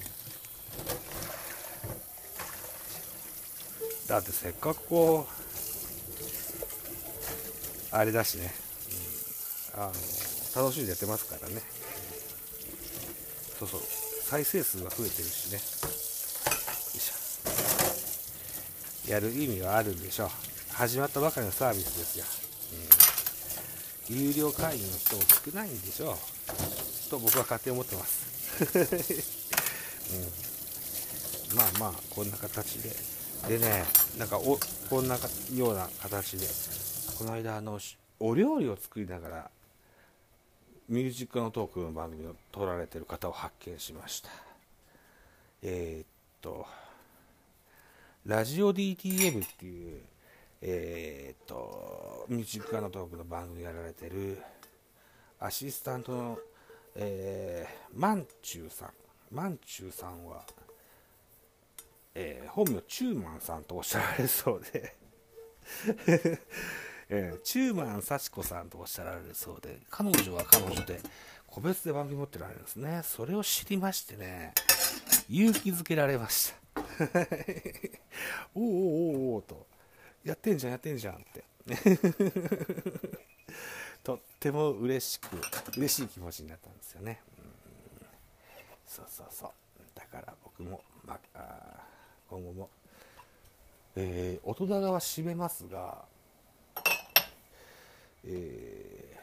[4.07, 5.33] だってせっかくこう
[7.95, 8.55] あれだしね、
[9.75, 9.93] うん、あの
[10.55, 11.63] 楽しんでやってますからね。
[13.59, 13.81] そうそう。
[14.25, 15.59] 再生数が増えてるしね。
[15.59, 15.63] よ
[16.95, 19.13] いしょ。
[19.13, 20.31] やる意味はあるんでしょう。
[20.73, 22.25] 始まったばかりのサービスですよ、
[24.09, 26.17] うん、有料会員の人も少ないんでしょう。
[27.11, 28.65] と僕は勝手に思ってます、
[31.53, 32.95] うん、まあまあこんな形で。
[33.49, 33.85] でね
[34.17, 35.19] なんかおこんな
[35.55, 36.47] ような形で。
[37.19, 37.79] この間あの
[38.19, 39.51] お料理を作りながら
[40.91, 44.29] ミュージックのトークの番組を撮られてる方を発見しました。
[45.63, 46.07] えー、っ
[46.43, 46.67] と
[48.27, 50.01] ラジオ DTM っていう
[50.63, 54.43] えー、っとミュージックのトークの番組やられてる
[55.39, 56.39] アシスタントの
[56.97, 58.91] えー、まんちゅうさん。
[59.31, 60.43] まんちゅうさんは、
[62.17, 64.97] えー、本名チューマンさんとおっしゃられそうで。
[67.13, 71.01] えー、チューマン幸子さんとおっしゃられるそうで彼女は彼女で
[71.49, 73.03] 個別で番組持ってられるんですね。
[73.03, 74.55] それを知りましてね
[75.29, 76.81] 勇気づけられました。
[78.55, 79.67] おおおおおと。
[80.23, 81.45] やってんじゃんやってんじゃんって。
[84.05, 85.37] とっても嬉しく
[85.77, 87.45] 嬉しい気持ちになったんですよね、うん、
[88.87, 89.51] そうそうそう。
[89.95, 91.85] だから僕も、まあ、
[92.29, 92.71] 今後も、
[93.97, 96.05] えー、音高は閉めますが
[98.25, 99.19] え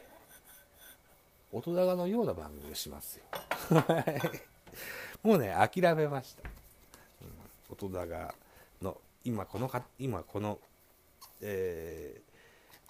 [1.52, 3.24] ー、音高のような番組をしますよ。
[5.22, 6.48] もうね諦めました、
[7.22, 8.34] うん、音高
[8.80, 10.58] の今このか今この、
[11.40, 12.20] え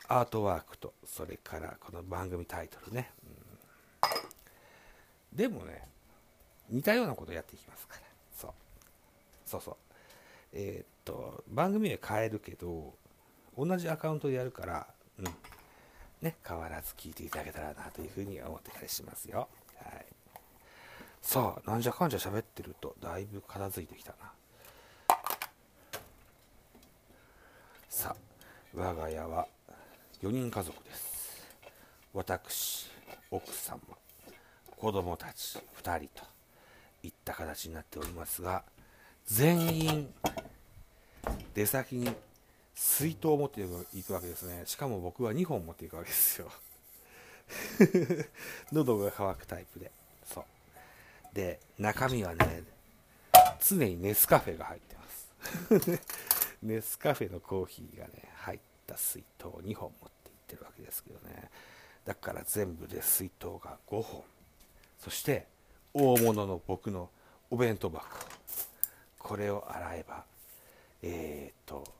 [0.02, 5.88] ー、アートワークとそれからこの番組タイトルね、うん、でもね
[6.68, 8.00] 似たようなことやっていきますから。
[8.36, 8.50] そう。
[9.46, 9.76] そうそう。
[10.52, 12.94] えー、っと番組名変えるけど
[13.56, 14.86] 同じアカウントでやるから
[15.18, 15.24] うん。
[16.22, 19.48] ね、変わらず聞いていただけたらなというふうに思ってたりしますよ。
[19.76, 20.06] はい。
[21.22, 24.32] さあ、なんじゃかんじゃ喋ってると、だいぶ片付いてきたな。
[27.88, 28.16] さあ、
[28.74, 29.46] 我が家は
[30.22, 31.46] 4人家族です。
[32.12, 32.88] 私、
[33.30, 33.78] 奥様、
[34.76, 36.24] 子供たち2人と
[37.02, 38.64] いった形になっておりますが、
[39.26, 40.14] 全員、
[41.54, 42.12] 出先に
[42.78, 43.60] 水筒を持って
[43.92, 44.62] いくわけですね。
[44.64, 46.48] しかも僕は2本持っていくわけですよ。
[48.70, 49.90] 喉が渇くタイプで。
[50.24, 50.44] そう。
[51.34, 52.62] で中身はね
[53.60, 56.00] 常にネスカフェが入ってます。
[56.62, 61.50] ネスカフェのコーヒーがね入った水筒を2本持っていってるわけですけどね。
[62.04, 64.22] だから全部で水筒が5本。
[65.00, 65.48] そして
[65.92, 67.10] 大物の僕の
[67.50, 68.06] お弁当箱。
[69.18, 70.24] これを洗えば
[71.02, 71.97] えー、っと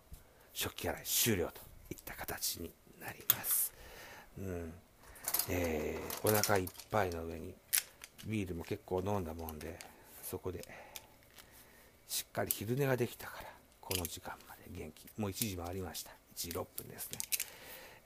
[0.59, 3.73] 食器洗い終了といった形になります。
[4.39, 4.73] うん。
[5.49, 7.55] えー、お腹いっぱいの上に
[8.27, 9.79] ビールも結構飲んだもんで
[10.23, 10.65] そこで
[12.09, 13.49] しっかり昼寝ができたから
[13.81, 15.21] この時間まで元気。
[15.21, 16.11] もう1時もありました。
[16.11, 17.19] 1時6分ですね、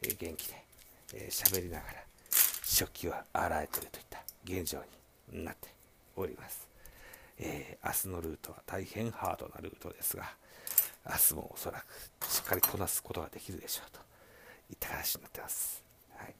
[0.02, 0.72] えー、元気で
[1.14, 1.92] えー、喋りながら
[2.64, 4.78] 食器を洗えてるといった現状
[5.30, 5.68] になって
[6.16, 6.68] おります、
[7.38, 10.24] えー、明日のルートは大変ハードなルートですが
[11.04, 11.84] 明日もおそら
[12.20, 13.98] くしっかりこなすことができるでしょうと
[14.70, 15.82] いった話になってます。
[16.16, 16.34] はい、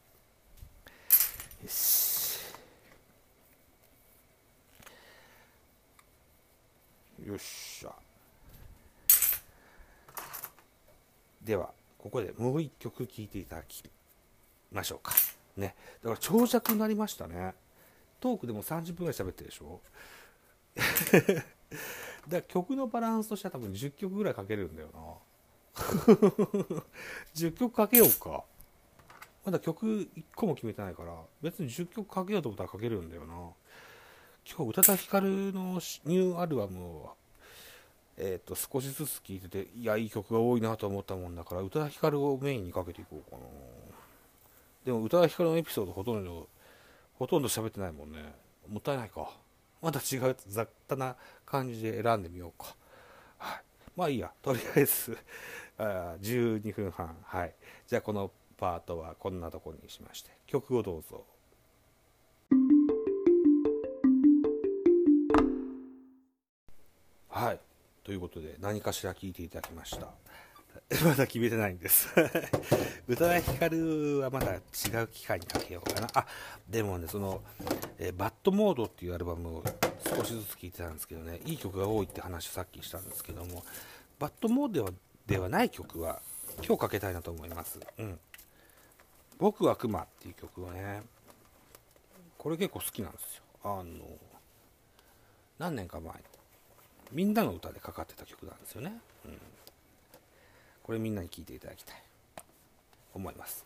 [1.65, 2.23] よし。
[7.27, 7.93] よっしゃ。
[11.43, 13.83] では、ここでもう一曲聴いていただき
[14.73, 15.13] ましょうか。
[15.57, 15.75] ね。
[16.03, 17.55] だから長尺になりましたね。
[18.21, 19.81] トークでも30分ぐらい喋ってるでしょ？
[22.29, 25.01] だ曲のバランスとしては多分10曲ぐらいかけるんだよな。
[27.35, 28.45] 10曲かけようか。
[29.45, 33.35] まだ曲1個も決めてないから別に10曲かけようと思ったらかけるんだよな。
[34.45, 37.17] 今日宇多田ヒカルのニューアルバムを
[38.17, 43.43] えっ、ー、と少しずつ聴いてていやいい曲が多いなと思ったもんだから宇多田ヒカルをメインにかけていこうかな。
[44.85, 46.49] でも宇多田ヒカルのエピソードほとんど
[47.19, 48.35] ほとんど喋ってないもんね。
[48.69, 49.31] もったいないか。
[49.83, 52.77] また違う雑多な感じで選んでみようか。
[53.37, 53.63] はい。
[53.97, 54.31] まあいいや。
[54.41, 55.19] とりあえず
[55.77, 57.17] あ12分半。
[57.25, 57.55] はい。
[57.89, 61.25] じゃあこのパートはこんなとこにしまして、曲をどうぞ。
[67.29, 67.61] はい。
[68.05, 70.13] ということで、何かしら聞いていただきました。
[71.05, 72.09] まだ決めてないんです
[73.09, 74.59] 宇多田ヒカルはまだ違
[75.03, 76.09] う機会にかけようかな。
[76.15, 76.27] あ、
[76.69, 77.43] でもね、その、
[78.05, 79.65] えー、バッドモードっていうアルバムを
[80.05, 83.63] 少しずつ聴いてたんですけどね、いい曲が多いって話をさっきしたんですけども、
[84.19, 84.91] バッドモードでは
[85.29, 86.21] ではない曲は
[86.67, 87.79] 今日かけたいなと思います。
[87.99, 88.19] うん。
[89.39, 91.03] 僕はクマっていう曲はね、
[92.39, 93.43] これ結構好きなんですよ。
[93.63, 93.85] あの、
[95.61, 96.13] 何年か前
[97.13, 98.93] みんなの歌でかかってた曲なんですよね。
[99.27, 99.39] うん
[100.83, 102.03] これみんなに聞いていただきたい
[103.15, 103.65] 思います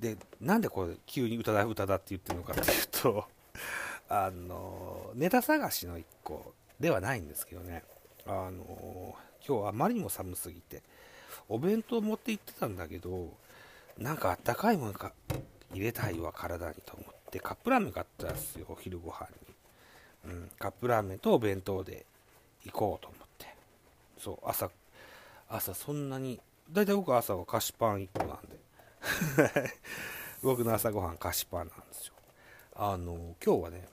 [0.00, 3.24] でなんでこれ急に歌だ歌だって言ってるのかっていうと
[4.08, 7.82] あのネタ探しの一個ではないんですけどね。
[8.26, 9.14] あの
[9.46, 10.82] 今日あまりにも寒すぎて
[11.48, 13.32] お弁当持って行ってたんだけど
[13.98, 15.12] なんかあったかいものか
[15.72, 17.40] 入れたいわ体にと思って。
[17.40, 19.26] カップラーメン買ったんですよお昼ご飯
[20.26, 22.06] に、うん、カップラーメンとお弁当で
[22.64, 23.46] 行こうと思って。
[24.18, 24.70] そう朝
[25.48, 26.40] 朝そんなに
[26.70, 28.66] 大体僕朝は菓子パン1個なんで。
[30.42, 32.14] 僕の朝ごはん菓子パンなんですよ。
[32.78, 33.88] あの今日はね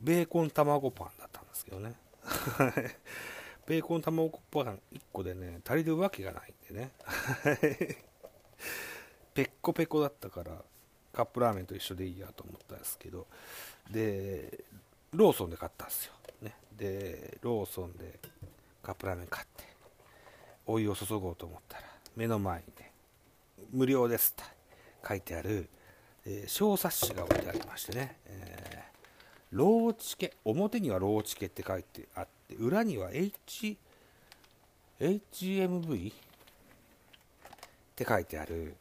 [0.00, 1.94] ベーコン卵パンだったんですけどね。
[3.66, 6.92] ベーコン卵パン1個でね足りるわけがないんでね。
[9.34, 10.62] ペッコペコだったから
[11.12, 13.26] カップラーメンと一緒でいいやと思ったんですけど。
[13.90, 14.64] で
[15.12, 16.12] ローソンで買ったんですよ、
[16.42, 18.18] ね、でローソンで
[18.82, 19.64] カップラーメン買って
[20.66, 22.92] お湯を注ごうと思ったら目の前にね
[23.70, 24.44] 無料ですって
[25.06, 25.68] 書いてある、
[26.30, 33.78] えー、小冊子が置いてありましてね、えー、ローチケ表にはローチケって書いてあって裏には H
[35.00, 36.14] HMV っ
[37.96, 38.74] て書いてある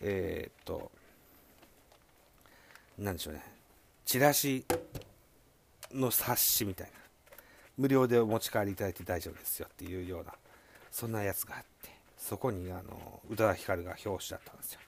[0.00, 0.90] えー、っと
[2.98, 3.44] なんでしょうね
[4.04, 4.64] チラシ
[5.92, 6.92] の冊子みたいな
[7.78, 10.32] 無料でお持ち帰りいただいて大丈夫ですよっていうような
[10.90, 14.80] そんなやつがあってそこにあの宇多田ヒカルが表紙だったんですよ、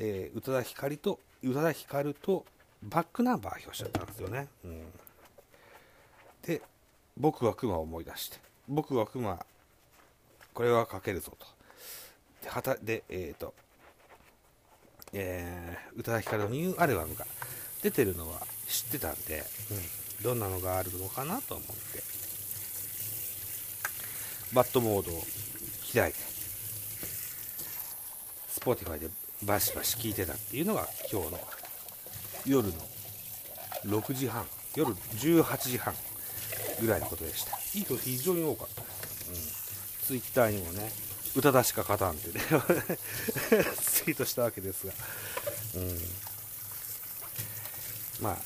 [0.00, 2.44] えー、宇多田ヒカルと宇多田ヒカルと
[2.82, 4.82] バックナンバー表紙だったんですよね、うん、
[6.42, 6.62] で
[7.16, 9.38] 僕は熊を思い出して僕は熊
[10.54, 11.46] これは書けるぞと。
[12.42, 13.54] ではたでえっ、ー、と
[15.12, 17.26] えー、宇多田ヒカルのニューアルバムが
[17.82, 19.42] 出てるのは知ってたんで、
[20.18, 22.20] うん、どんなのがあるのかなと思って。
[24.52, 25.22] バットモードを
[25.94, 26.18] 開いて
[28.48, 29.08] Spotify で
[29.44, 31.40] バシバシ聴いてたっていうのが今日の
[32.46, 32.74] 夜の
[33.86, 34.44] 6時半
[34.76, 35.94] 夜18時半
[36.80, 37.56] ぐらいのことでした。
[37.74, 38.80] いい人非常に多かった。
[38.82, 40.90] です、うん、Twitter にもね
[41.36, 42.40] 宇多田しか勝たんってね
[43.80, 44.92] ツイートしたわけですが、
[45.76, 46.00] うん、
[48.20, 48.38] まあ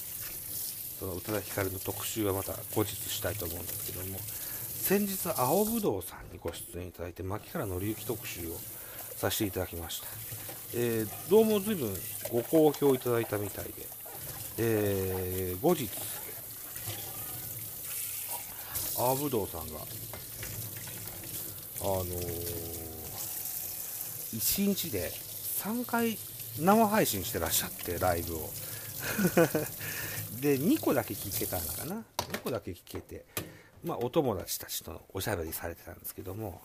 [0.99, 4.19] その宇多田ヒカルの特集はまた後日したいと思うんですけども
[4.83, 8.61] 先日青ぶどうさんにご出演いただいて牧原紀之特集を
[9.17, 10.07] させていただきました、
[10.77, 11.95] えー、どうも随分
[12.33, 13.73] ご好評いただいたみたいで、
[14.59, 15.89] えー、後日
[18.99, 19.81] 青ぶどうさんが。
[21.81, 22.75] あのー
[24.35, 26.19] 1日で3回
[26.59, 28.51] 生配信してらっしゃってライブを。
[30.41, 32.05] で2個だけ聞けたのかな。
[32.19, 33.25] 2個だけ聞けて。
[33.85, 36.61] まあお友達たちとおしゃべりされてたんですけども。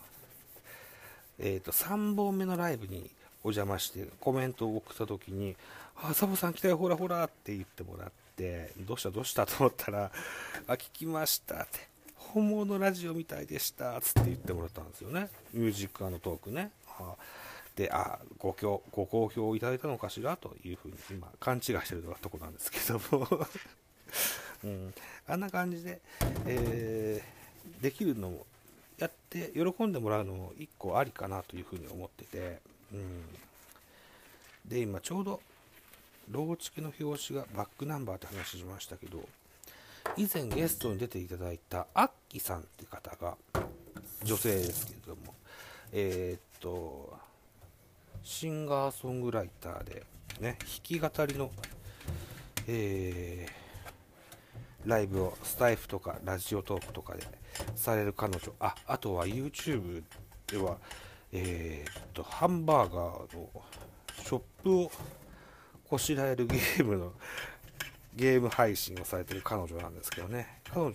[1.38, 3.08] えっ、ー、と3本目のライブに
[3.42, 5.56] お邪魔してコメントを送った時に
[6.02, 10.10] 「あサボさん来たよほらほら」って言ってもらって「どうしたどうした?」と思ったら
[10.66, 15.28] 「あ聞きました」って「本物ラジオみたいでした」つって言ってもらったんですよね。
[15.52, 16.70] ミュージックトークね。
[16.86, 18.54] はあであご
[18.90, 20.36] ご好評いただいたのかしら？
[20.36, 23.48] というふうに今勘違いしてるとこなんですけども。
[24.62, 24.94] うん、
[25.26, 26.00] あんな感じで、
[26.44, 28.44] えー、できるのも
[28.98, 32.60] やって喜んでもらうのも1個ありかなというふうに思ってて、
[32.92, 33.24] うん、
[34.66, 35.40] で今ちょうど
[36.30, 39.28] ローチケの表紙がバックナンバーって話しましたけど
[40.16, 43.36] 以前ゲストに出ていただいたアッキさんって方が
[44.24, 45.34] 女性ですけれども
[45.92, 47.18] えー、っと
[48.22, 50.04] シンガーソングライターで、
[50.40, 51.50] ね、弾き語りの、
[52.68, 57.22] えー、ライブをスタイフとかラジオトークとかで
[57.74, 60.02] される彼女、あ、あとは YouTube
[60.46, 60.76] では、
[61.32, 63.48] えー、っと、ハンバーガーの
[64.22, 64.92] ショップを
[65.88, 67.12] こしらえるゲームの
[68.16, 70.94] ゲーム配信をされてる彼女なんですけどね、彼女が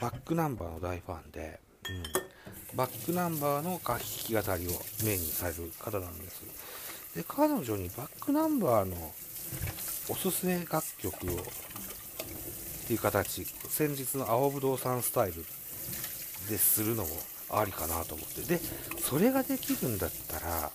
[0.00, 2.76] バックナンバーの大ファンで、うん。
[2.76, 4.70] バックナンバーの楽器語りを
[5.04, 6.42] メインにされる方なんです。
[7.16, 8.96] で彼女にバックナンバーの
[10.08, 11.42] おすすめ楽曲をっ
[12.86, 15.44] ていう形先日の青ぶどうさんスタイル
[16.48, 17.10] でするのも
[17.50, 18.42] ありかなと思って。
[18.42, 18.60] で
[19.00, 20.70] それができるんだったら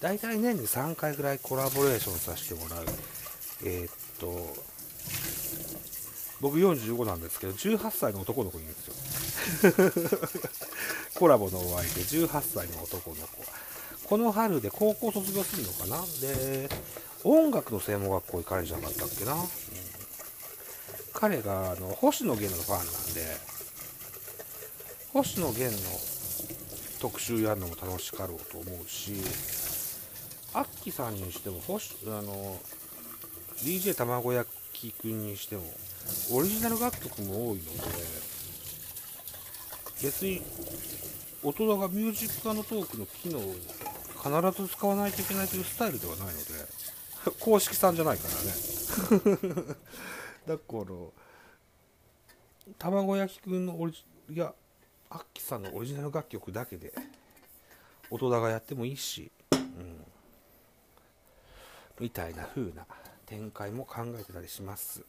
[0.00, 2.84] 大体年に3回ぐらいコラボレーションさせてもらう。
[3.64, 4.54] えー、っと
[6.40, 8.94] 僕45なんですけど18歳の男の子いるんですよ。
[11.18, 13.44] コラボのお相手18歳の男の子。
[14.04, 16.04] この春で高校卒業するのかな？
[16.20, 16.68] で
[17.24, 19.40] 音楽の専門学校行かれじゃなかったっけな、うん、
[21.12, 23.55] 彼があの星野源のファンなんで
[25.16, 25.78] 星野源の
[27.00, 29.14] 特集やるのも楽しかろうと思うし
[30.52, 32.58] アッキさんにしても星あの
[33.56, 35.62] DJ 卵焼きくんにしても
[36.34, 37.70] オリジナル楽曲も多いので
[40.02, 40.42] 別に
[41.42, 46.36] 大人がミュージックトークの機能を必ず使わないといけないというスタイルではないので
[47.40, 48.34] 公式さんじゃないから
[49.54, 49.64] ね。
[50.46, 50.84] だから
[52.78, 54.04] 卵焼きくんのオリジ
[54.34, 54.52] いや
[55.10, 56.92] アッキさんのオリジナル楽曲だけで
[58.10, 60.04] 大人がやってもいいし、うん、
[62.00, 62.86] みたいな風な
[63.24, 65.02] 展開も考えてたりします。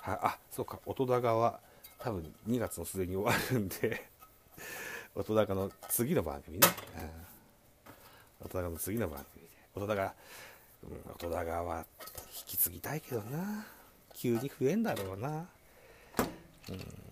[0.00, 0.78] はあそうか。
[0.86, 1.60] 音高は
[1.98, 4.06] 多分2月のすでに終わるんで
[5.14, 6.68] 音高の次の番組ね、
[8.42, 9.56] うん、音高の次の番組で。
[9.74, 10.14] 音高、
[10.84, 13.66] うん、音高は引き継ぎたいけどな。
[14.14, 15.46] 急に増えんだろうな。
[16.70, 17.05] うん。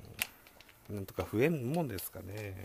[0.91, 2.65] なんとか増えんもんですかね。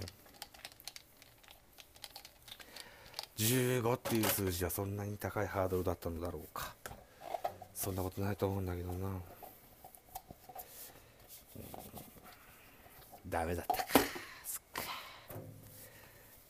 [3.37, 6.73] 15っていう数字はそんなに高いハードルだったのだろうか。
[7.73, 9.21] そんなことないと思うんだけどな、うん、
[13.29, 13.85] ダメだったか。
[14.45, 14.91] そっか。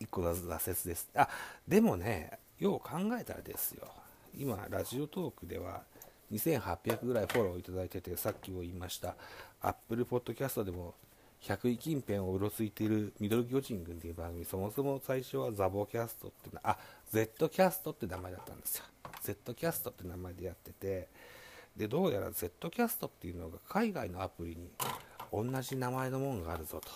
[0.01, 1.07] 1個挫折です。
[1.13, 1.29] あ
[1.67, 3.87] でもねよう考えたらですよ。
[4.35, 5.83] 今ラジオトークでは
[6.31, 9.15] 2800ぐらいフォローいただいててさっきも言いました。
[9.61, 10.95] Apple Podcast でも
[11.41, 16.77] 100位近辺をうろついているミドル巨人軍っていう番組そもそも最初はザボキャストってあ
[17.11, 18.83] Z キャストって名前だったんですよ。
[19.21, 21.07] Z キャストって名前でやってて
[21.75, 24.69] でどうやら Z キャストっていうのが海外のアプリに
[25.31, 26.91] 同じ名前のものがあるぞと。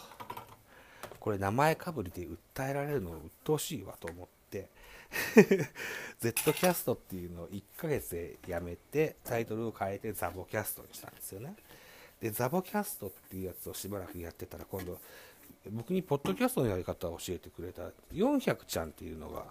[1.20, 4.68] これ名前かぶりで訴えられるの鬱陶しいわと思って
[6.20, 11.56] Z キャストっていうのを1ヶ月でやめてタイトルを変えてザボキャストにしたんですよね。
[12.24, 14.98] でザボキャストっていうやつをしばらくやってたら今度
[15.70, 17.82] 僕にポッドキャストのやり方を教えてくれた
[18.14, 19.44] 400ちゃんっていうのが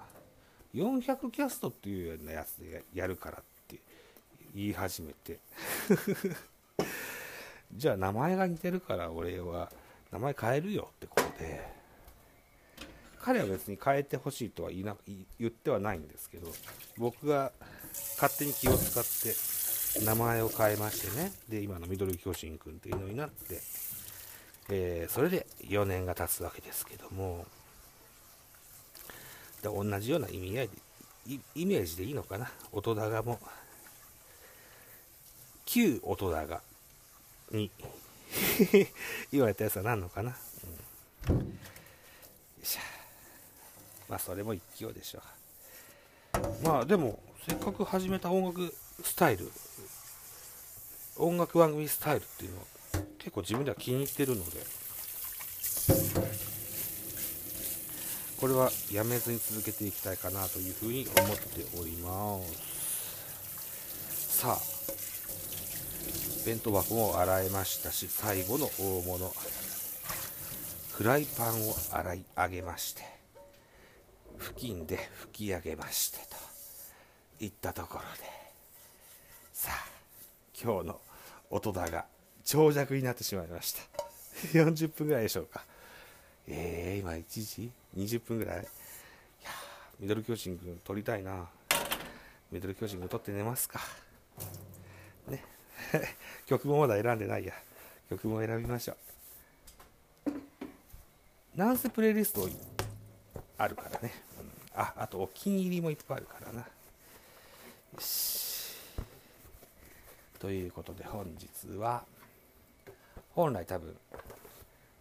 [0.75, 3.77] 400キャストっていうようなやつでやるからって
[4.55, 5.39] 言い始めて。
[7.77, 9.71] じゃあ名前が似てるから俺は
[10.11, 11.67] 名前変えるよってことで
[13.19, 14.97] 彼は別に変えてほしいとは言
[15.39, 16.49] 言ってはないんですけど
[16.99, 17.53] 僕が
[18.21, 19.52] 勝手に気を使って
[20.01, 21.33] 名前を変えましてね。
[21.49, 23.61] で今のミドル巨人くんっていうのになって、
[24.71, 27.45] えー、それで4年が経つわけですけども。
[29.63, 32.51] で同じような意味合いでイメージでいいのかな。
[32.73, 33.39] 音高も。
[35.67, 36.61] 旧音高
[37.51, 37.71] に。
[39.31, 40.35] 言われたやつは何のかな、
[41.29, 41.43] うん、よ
[42.63, 42.81] いしょ
[44.09, 45.23] まあそれも一興でしょ
[46.63, 46.67] う。
[46.67, 48.73] まあでもせっかく始めた音楽
[49.03, 49.51] スタイル
[51.17, 52.65] 音楽番組スタイルっていうのは
[53.19, 54.61] 結構自分では気に入ってるので
[58.41, 62.39] これはやめずに続けていきたいかなというふうに思っておりま
[64.09, 64.39] す。
[64.39, 64.59] さあ
[66.47, 69.33] 弁当箱も洗えましたし最後の大物
[70.93, 73.03] フライパンを洗い上げまして
[74.39, 76.42] 布巾で拭き上げましてと。
[77.43, 78.31] いったところで。
[79.53, 79.87] さあ
[80.61, 81.01] 今日の
[81.51, 82.07] 音だが
[82.45, 83.83] 長尺になってしまいました。
[84.55, 85.65] 40分ぐらいでしょうか。
[86.47, 88.63] えー、今1時？20分ぐらい？
[88.63, 88.65] い
[89.45, 89.51] や
[89.99, 91.49] ミドル巨人軍撮りたいな。
[92.53, 93.81] ミドル巨人軍撮って寝ますか。
[95.27, 95.45] ね。
[96.47, 97.55] 曲もまだ選んでないや。
[98.09, 98.97] 曲も選びましょ
[100.27, 101.59] う。
[101.59, 102.49] なんせプレイリスト
[103.59, 104.13] あるからね、
[104.75, 106.67] うん、ああとお気に入りもいっぱいあるからな。
[110.39, 112.05] ということで本日は
[113.31, 113.97] 本来多分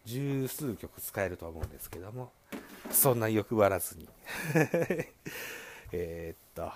[0.05, 2.31] 十数曲使えると思うんですけども
[2.89, 4.07] そんな欲張らずに。
[5.93, 6.71] えっと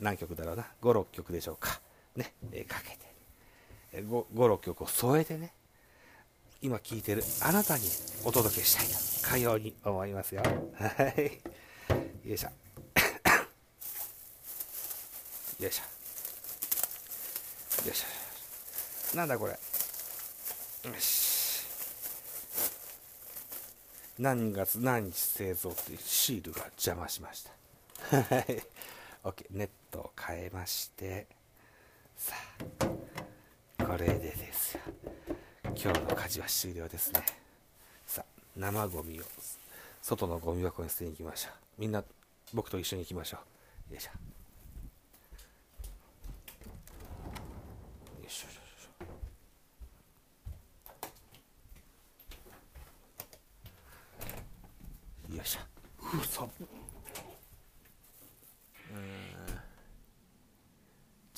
[0.00, 0.66] 何曲だろうな。
[0.82, 1.80] 56曲でしょうか。
[2.16, 4.02] ね、えかけて。
[4.02, 5.52] 56曲を添えてね。
[6.60, 7.84] 今聴いてるあなたに
[8.24, 8.86] お届けしたい
[9.22, 10.42] とかように思いますよ。
[10.74, 11.08] は
[12.24, 12.28] い。
[12.28, 12.67] よいしょ。
[15.60, 15.82] よいしょ。
[17.86, 19.16] よいしょ。
[19.16, 19.52] なんだこれ。
[19.52, 19.58] よ
[21.00, 21.66] し。
[24.20, 27.50] 何月何日製造っていうシールが邪魔しました。
[28.22, 28.62] はい。
[29.24, 31.26] OK ネットを変えまして。
[32.16, 32.36] さ
[33.78, 34.82] あこれでですよ。
[35.64, 37.26] 今日の家事は終了ですね。
[38.06, 39.24] さあ生ゴミを
[40.02, 41.52] 外のゴミ箱に捨てに行きましょう。
[41.78, 42.04] みんな
[42.54, 43.38] 僕と一緒に行きましょ
[43.90, 43.94] う。
[43.94, 44.37] よいしょ。
[55.36, 55.60] よいしょ。
[56.20, 56.42] うそ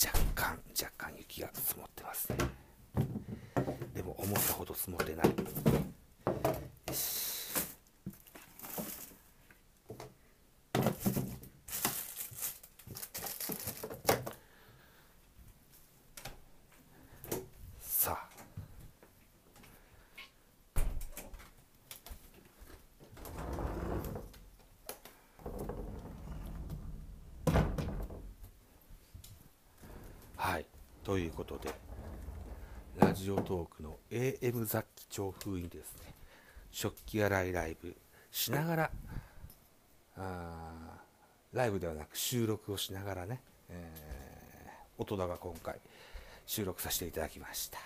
[0.03, 2.37] 若干若干雪が積もってますね。
[3.95, 5.35] でも思ったほど積もってない
[31.11, 31.75] ということで、
[33.01, 36.15] ラジオトークの AM 雑記帳風にですね。
[36.71, 37.97] 食器洗いライブ
[38.31, 38.91] しながら
[40.17, 41.01] あ
[41.53, 43.41] ライブではなく収録をしながらね、
[43.71, 45.81] えー、音が今回
[46.47, 47.81] 収録させていただきました、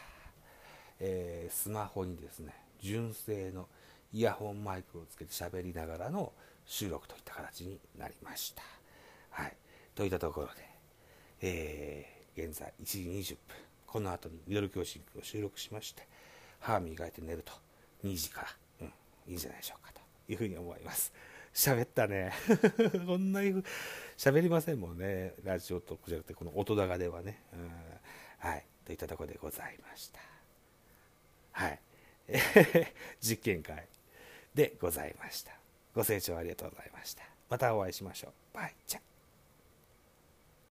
[1.00, 2.52] えー、スマホにですね
[2.82, 3.68] 純正の
[4.12, 6.30] イヤホンマイクをつけて喋りながらの
[6.66, 8.62] 収録といった形になりました。
[9.30, 9.56] はい。
[9.94, 10.52] といったところで、
[11.40, 13.57] えー、現在1時20分。
[13.87, 16.07] この後にミドル教師を収録しまして
[16.59, 17.53] 歯磨いて寝ると
[18.05, 18.49] 2時から、
[18.80, 18.87] うん、
[19.28, 20.01] いいんじゃないでしょうかと。
[20.28, 21.12] いうふうに思います。
[21.53, 22.32] 喋ったね。
[23.07, 23.62] こんなに
[24.16, 25.35] 喋りませんもんね。
[25.45, 27.70] ラジオトークじゃなくてこの音高ではね、うん、
[28.39, 28.66] はい。
[28.85, 30.20] といったところでございました。
[31.53, 31.80] はい。
[33.20, 33.87] 実験会
[34.55, 35.53] でございました。
[35.95, 37.22] ご清聴ありがとうございました。
[37.49, 38.32] またお会いしましょう。
[38.55, 38.74] バイ。
[38.87, 39.13] チャ